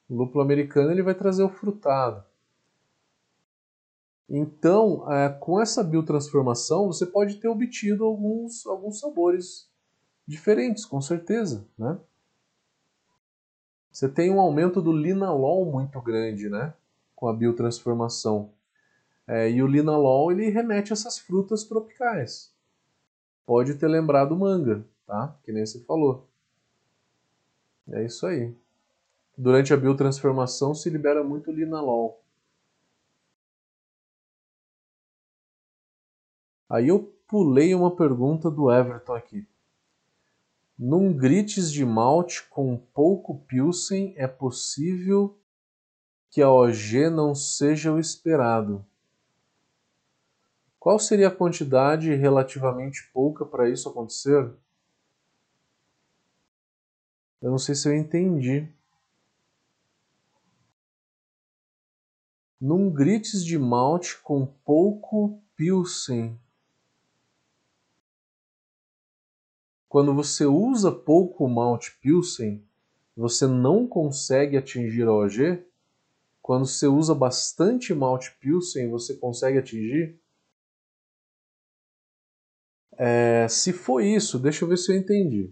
O 0.09 0.15
lúpulo 0.15 0.45
americano 0.45 0.91
ele 0.91 1.03
vai 1.03 1.15
trazer 1.15 1.43
o 1.43 1.49
frutado. 1.49 2.23
Então, 4.29 5.11
é, 5.11 5.29
com 5.29 5.61
essa 5.61 5.83
biotransformação, 5.83 6.87
você 6.87 7.07
pode 7.07 7.37
ter 7.37 7.49
obtido 7.49 8.05
alguns, 8.05 8.67
alguns 8.67 9.01
sabores 9.01 9.71
diferentes, 10.27 10.85
com 10.85 11.01
certeza. 11.01 11.67
Né? 11.79 11.99
Você 13.91 14.09
tem 14.09 14.31
um 14.31 14.41
aumento 14.41 14.81
do 14.81 14.93
linalol 14.93 15.71
muito 15.71 16.01
grande 16.01 16.49
né? 16.49 16.75
com 17.15 17.29
a 17.29 17.33
biotransformação. 17.33 18.51
É, 19.33 19.51
e 19.51 19.63
o 19.63 19.67
linalol 19.67 20.31
ele 20.31 20.51
remete 20.51 20.93
a 20.93 20.95
essas 20.95 21.19
frutas 21.19 21.65
tropicais. 21.65 22.55
Pode 23.47 23.77
ter 23.77 23.89
lembrado 23.89 24.37
manga, 24.37 24.87
tá? 25.07 25.35
Que 25.43 25.51
nem 25.51 25.65
você 25.65 25.83
falou. 25.85 26.29
É 27.91 28.05
isso 28.05 28.27
aí. 28.27 28.55
Durante 29.35 29.73
a 29.73 29.77
biotransformação 29.79 30.75
se 30.75 30.91
libera 30.91 31.25
muito 31.25 31.51
linalol. 31.51 32.23
Aí 36.69 36.89
eu 36.89 37.03
pulei 37.27 37.75
uma 37.75 37.97
pergunta 37.97 38.51
do 38.51 38.71
Everton 38.71 39.15
aqui. 39.15 39.49
Num 40.79 41.11
grites 41.11 41.73
de 41.73 41.87
malte 41.87 42.47
com 42.51 42.77
pouco 42.77 43.39
Pilsen 43.47 44.13
é 44.15 44.27
possível 44.27 45.39
que 46.29 46.43
a 46.43 46.51
OG 46.51 47.09
não 47.09 47.35
seja 47.35 47.91
o 47.91 47.99
esperado. 47.99 48.85
Qual 50.83 50.99
seria 50.99 51.29
a 51.29 51.31
quantidade 51.31 52.13
relativamente 52.13 53.09
pouca 53.15 53.47
para 53.47 53.71
isso 53.71 53.89
acontecer? 53.89 54.53
Eu 57.41 57.53
não 57.53 57.59
sei 57.59 57.77
se 57.77 57.89
eu 57.89 57.95
entendi. 57.95 58.69
num 62.61 62.91
grites 62.91 63.45
de 63.45 63.57
malte 63.57 64.21
com 64.23 64.45
pouco 64.65 65.41
pilsen. 65.55 66.37
Quando 69.89 70.13
você 70.13 70.47
usa 70.47 70.91
pouco 70.91 71.49
malte 71.49 71.97
pilsen, 72.03 72.61
você 73.17 73.47
não 73.47 73.87
consegue 73.87 74.57
atingir 74.57 75.07
a 75.07 75.13
OG? 75.13 75.65
Quando 76.41 76.67
você 76.67 76.89
usa 76.89 77.15
bastante 77.15 77.95
malte 77.95 78.37
pilsen, 78.41 78.91
você 78.91 79.15
consegue 79.15 79.59
atingir? 79.59 80.21
É, 82.99 83.47
se 83.49 83.73
for 83.73 84.01
isso, 84.01 84.39
deixa 84.39 84.65
eu 84.65 84.69
ver 84.69 84.77
se 84.77 84.93
eu 84.93 84.97
entendi. 84.97 85.51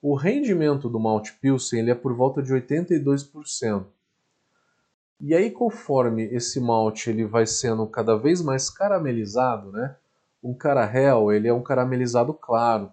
O 0.00 0.14
rendimento 0.14 0.88
do 0.88 1.00
malte 1.00 1.32
pilsen 1.40 1.80
ele 1.80 1.90
é 1.90 1.94
por 1.94 2.14
volta 2.14 2.42
de 2.42 2.52
82%. 2.52 3.86
E 5.20 5.34
aí, 5.34 5.50
conforme 5.50 6.24
esse 6.24 6.60
malte 6.60 7.08
ele 7.08 7.24
vai 7.24 7.46
sendo 7.46 7.86
cada 7.86 8.16
vez 8.16 8.42
mais 8.42 8.68
caramelizado, 8.68 9.72
né? 9.72 9.96
Um 10.42 10.52
carahel, 10.52 11.32
ele 11.32 11.48
é 11.48 11.54
um 11.54 11.62
caramelizado 11.62 12.34
claro. 12.34 12.92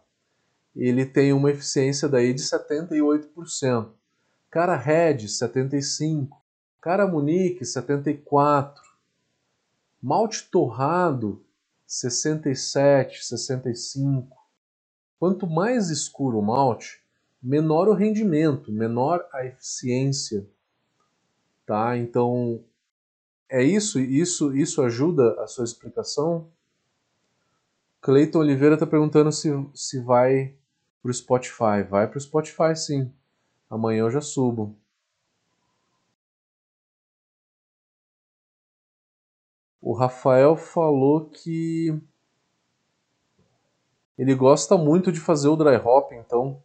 Ele 0.74 1.06
tem 1.06 1.34
uma 1.34 1.52
eficiência 1.52 2.08
daí 2.08 2.34
de 2.34 2.42
78%. 2.42 3.90
Cara 4.50 4.78
Red, 4.78 5.18
75%. 5.26 6.30
Cara 6.80 7.06
Munique, 7.06 7.64
74%. 7.66 8.74
Malte 10.02 10.50
torrado, 10.50 11.44
67%, 11.92 13.20
65%. 13.20 14.28
Quanto 15.20 15.46
mais 15.46 15.90
escuro 15.90 16.40
o 16.40 16.42
malte, 16.42 17.04
menor 17.44 17.88
o 17.88 17.94
rendimento, 17.94 18.72
menor 18.72 19.28
a 19.32 19.46
eficiência 19.46 20.48
Tá? 21.72 21.98
Então, 21.98 22.62
é 23.50 23.64
isso? 23.64 23.98
Isso, 23.98 24.54
isso 24.54 24.82
ajuda 24.82 25.42
a 25.42 25.48
sua 25.48 25.64
explicação? 25.64 26.50
Cleiton 28.02 28.40
Oliveira 28.40 28.74
está 28.74 28.86
perguntando 28.86 29.32
se, 29.32 29.50
se 29.74 30.02
vai 30.02 30.54
para 31.02 31.12
o 31.12 31.14
Spotify. 31.14 31.82
Vai 31.90 32.10
para 32.10 32.18
o 32.18 32.22
Spotify, 32.22 32.76
sim. 32.76 33.10
Amanhã 33.70 34.02
eu 34.02 34.12
já 34.12 34.20
subo. 34.20 34.76
O 39.82 39.94
Rafael 39.94 40.56
falou 40.56 41.26
que 41.26 42.00
ele 44.15 44.36
gosta 44.36 44.78
muito 44.78 45.12
de 45.12 45.20
fazer 45.20 45.48
o 45.48 45.56
dry 45.56 45.78
hop, 45.78 46.12
então, 46.12 46.62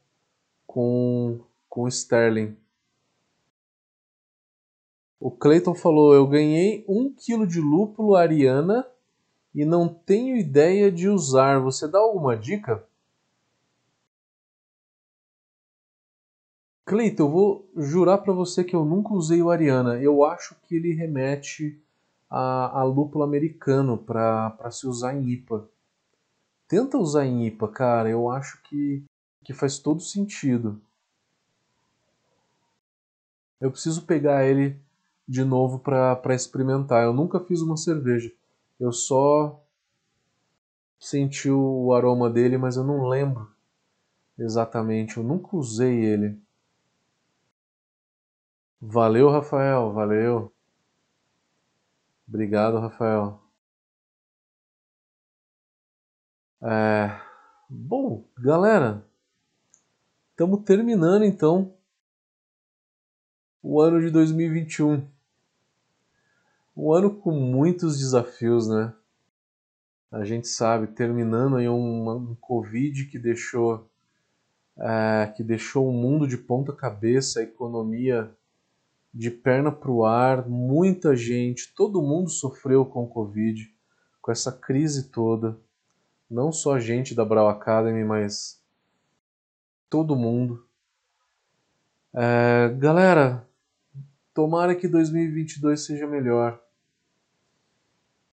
com, 0.67 1.41
com 1.69 1.89
Sterling. 1.89 2.55
O 5.19 5.31
Clayton 5.31 5.75
falou: 5.75 6.15
Eu 6.15 6.27
ganhei 6.27 6.85
um 6.87 7.11
quilo 7.11 7.47
de 7.47 7.59
lúpulo 7.59 8.15
ariana 8.15 8.87
e 9.55 9.65
não 9.65 9.89
tenho 9.89 10.37
ideia 10.37 10.93
de 10.93 11.09
usar. 11.09 11.59
Você 11.61 11.89
dá 11.89 11.99
alguma 11.99 12.37
dica? 12.37 12.87
Cleiton, 16.85 17.23
eu 17.23 17.31
vou 17.31 17.71
jurar 17.75 18.19
para 18.19 18.35
você 18.35 18.63
que 18.63 18.77
eu 18.77 18.85
nunca 18.85 19.15
usei 19.15 19.43
o 19.43 19.51
Ariana. 19.51 20.01
Eu 20.01 20.23
acho 20.23 20.55
que 20.63 20.77
ele 20.77 20.93
remete 20.93 21.83
a, 22.37 22.81
a 22.81 22.85
lúpulo 22.85 23.25
americano 23.25 23.97
para 23.97 24.71
se 24.71 24.87
usar 24.87 25.15
em 25.15 25.31
IPA. 25.31 25.67
Tenta 26.69 26.99
usar 26.99 27.25
em 27.25 27.47
IPA, 27.47 27.69
cara. 27.69 28.11
Eu 28.11 28.31
acho 28.31 28.61
que, 28.65 29.03
que 29.43 29.55
faz 29.55 29.79
todo 29.79 30.03
sentido. 30.03 30.79
Eu 33.59 33.71
preciso 33.71 34.05
pegar 34.05 34.45
ele 34.45 34.79
de 35.27 35.45
novo 35.45 35.79
para 35.79 36.35
experimentar. 36.35 37.05
Eu 37.05 37.15
nunca 37.15 37.41
fiz 37.41 37.63
uma 37.63 37.77
cerveja. 37.77 38.31
Eu 38.79 38.93
só 38.93 39.65
senti 41.01 41.51
o 41.51 41.95
aroma 41.95 42.29
dele, 42.29 42.59
mas 42.59 42.77
eu 42.77 42.85
não 42.85 43.09
lembro 43.09 43.51
exatamente. 44.39 45.17
Eu 45.17 45.23
nunca 45.23 45.57
usei 45.57 46.05
ele. 46.05 46.39
Valeu, 48.79 49.31
Rafael. 49.31 49.91
Valeu. 49.95 50.56
Obrigado, 52.29 52.79
Rafael. 52.79 53.41
É... 56.63 57.21
Bom, 57.69 58.25
galera, 58.39 59.05
estamos 60.31 60.63
terminando 60.65 61.25
então 61.25 61.75
o 63.63 63.81
ano 63.81 64.01
de 64.01 64.11
2021 64.11 65.09
um 66.77 66.93
ano 66.93 67.15
com 67.15 67.33
muitos 67.33 67.99
desafios, 67.99 68.69
né? 68.69 68.93
A 70.13 70.25
gente 70.25 70.47
sabe, 70.47 70.89
terminando 70.89 71.57
aí 71.57 71.69
um, 71.69 72.11
um 72.11 72.35
Covid 72.35 73.07
que 73.07 73.19
deixou, 73.19 73.89
é, 74.79 75.33
que 75.35 75.43
deixou 75.43 75.89
o 75.89 75.93
mundo 75.93 76.29
de 76.29 76.37
ponta 76.37 76.73
cabeça, 76.73 77.41
a 77.41 77.45
economia 77.45 78.31
de 79.17 79.31
perna 79.31 79.73
para 79.73 79.91
o 79.91 80.05
ar, 80.05 80.47
muita 80.47 81.17
gente, 81.17 81.73
todo 81.75 82.03
mundo 82.03 82.29
sofreu 82.29 82.85
com 82.85 83.05
o 83.05 83.09
Covid, 83.09 83.75
com 84.21 84.31
essa 84.31 84.53
crise 84.53 85.11
toda. 85.11 85.59
Não 86.31 86.53
só 86.53 86.75
a 86.75 86.79
gente 86.79 87.15
da 87.15 87.25
Brau 87.25 87.49
Academy, 87.49 88.05
mas 88.05 88.63
todo 89.89 90.15
mundo. 90.15 90.67
É, 92.13 92.69
galera, 92.79 93.49
tomara 94.35 94.75
que 94.75 94.87
2022 94.87 95.81
seja 95.81 96.07
melhor 96.07 96.61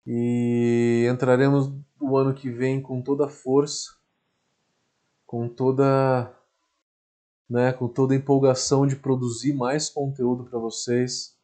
E 0.07 1.05
entraremos 1.11 1.73
o 1.99 2.15
ano 2.15 2.33
que 2.33 2.49
vem 2.49 2.81
com 2.81 3.01
toda 3.01 3.25
a 3.25 3.29
força, 3.29 3.97
com 5.25 5.49
toda, 5.49 6.33
né, 7.49 7.73
com 7.73 7.87
toda 7.87 8.13
a 8.13 8.17
empolgação 8.17 8.85
de 8.85 8.95
produzir 8.95 9.53
mais 9.53 9.89
conteúdo 9.89 10.43
para 10.45 10.59
vocês. 10.59 11.35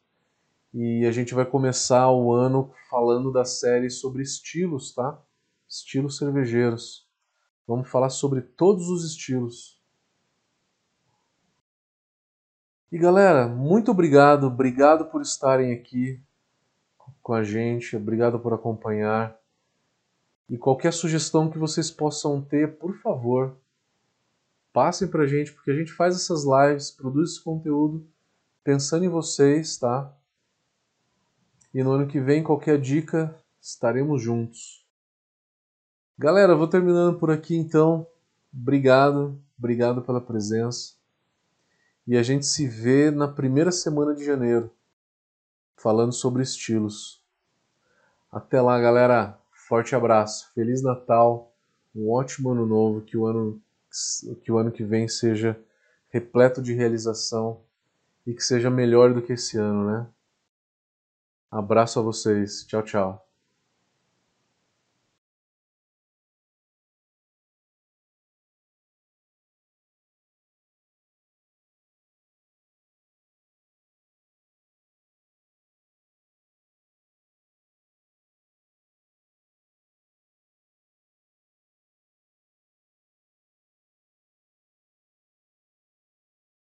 E 0.72 1.04
a 1.04 1.10
gente 1.10 1.34
vai 1.34 1.44
começar 1.44 2.10
o 2.10 2.32
ano 2.32 2.70
falando 2.88 3.32
da 3.32 3.44
série 3.44 3.90
sobre 3.90 4.22
estilos, 4.22 4.94
tá? 4.94 5.20
Estilos 5.68 6.18
cervejeiros. 6.18 7.06
Vamos 7.66 7.88
falar 7.88 8.10
sobre 8.10 8.40
todos 8.40 8.88
os 8.88 9.04
estilos. 9.04 9.80
E 12.92 12.98
galera, 12.98 13.48
muito 13.48 13.90
obrigado, 13.90 14.46
obrigado 14.46 15.06
por 15.06 15.20
estarem 15.20 15.72
aqui 15.72 16.22
com 17.20 17.32
a 17.32 17.42
gente, 17.42 17.96
obrigado 17.96 18.38
por 18.38 18.54
acompanhar. 18.54 19.36
E 20.48 20.56
qualquer 20.56 20.92
sugestão 20.92 21.50
que 21.50 21.58
vocês 21.58 21.90
possam 21.90 22.40
ter, 22.40 22.78
por 22.78 22.96
favor, 22.98 23.56
passem 24.76 25.08
pra 25.08 25.26
gente, 25.26 25.54
porque 25.54 25.70
a 25.70 25.74
gente 25.74 25.90
faz 25.90 26.14
essas 26.14 26.44
lives, 26.44 26.90
produz 26.90 27.30
esse 27.30 27.42
conteúdo 27.42 28.06
pensando 28.62 29.06
em 29.06 29.08
vocês, 29.08 29.78
tá? 29.78 30.14
E 31.72 31.82
no 31.82 31.92
ano 31.92 32.06
que 32.06 32.20
vem, 32.20 32.42
qualquer 32.42 32.78
dica, 32.78 33.34
estaremos 33.58 34.20
juntos. 34.20 34.86
Galera, 36.18 36.54
vou 36.54 36.68
terminando 36.68 37.18
por 37.18 37.30
aqui 37.30 37.56
então. 37.56 38.06
Obrigado, 38.52 39.40
obrigado 39.58 40.02
pela 40.02 40.20
presença. 40.20 40.96
E 42.06 42.14
a 42.14 42.22
gente 42.22 42.44
se 42.44 42.68
vê 42.68 43.10
na 43.10 43.28
primeira 43.28 43.72
semana 43.72 44.14
de 44.14 44.26
janeiro, 44.26 44.70
falando 45.74 46.12
sobre 46.12 46.42
estilos. 46.42 47.24
Até 48.30 48.60
lá, 48.60 48.78
galera. 48.78 49.38
Forte 49.50 49.94
abraço. 49.94 50.52
Feliz 50.52 50.82
Natal. 50.82 51.50
Um 51.94 52.10
ótimo 52.10 52.50
ano 52.50 52.66
novo. 52.66 53.00
Que 53.00 53.16
o 53.16 53.24
ano 53.24 53.58
que, 54.42 54.52
o 54.52 54.58
ano 54.58 54.70
que 54.70 54.84
vem 54.84 55.08
seja 55.08 55.58
repleto 56.08 56.62
de 56.62 56.72
realização 56.74 57.60
e 58.26 58.34
que 58.34 58.42
seja 58.42 58.70
melhor 58.70 59.14
do 59.14 59.22
que 59.22 59.32
esse 59.34 59.58
ano, 59.58 59.86
né? 59.90 60.06
Abraço 61.50 61.98
a 61.98 62.02
vocês. 62.02 62.64
Tchau, 62.66 62.82
tchau. 62.82 63.25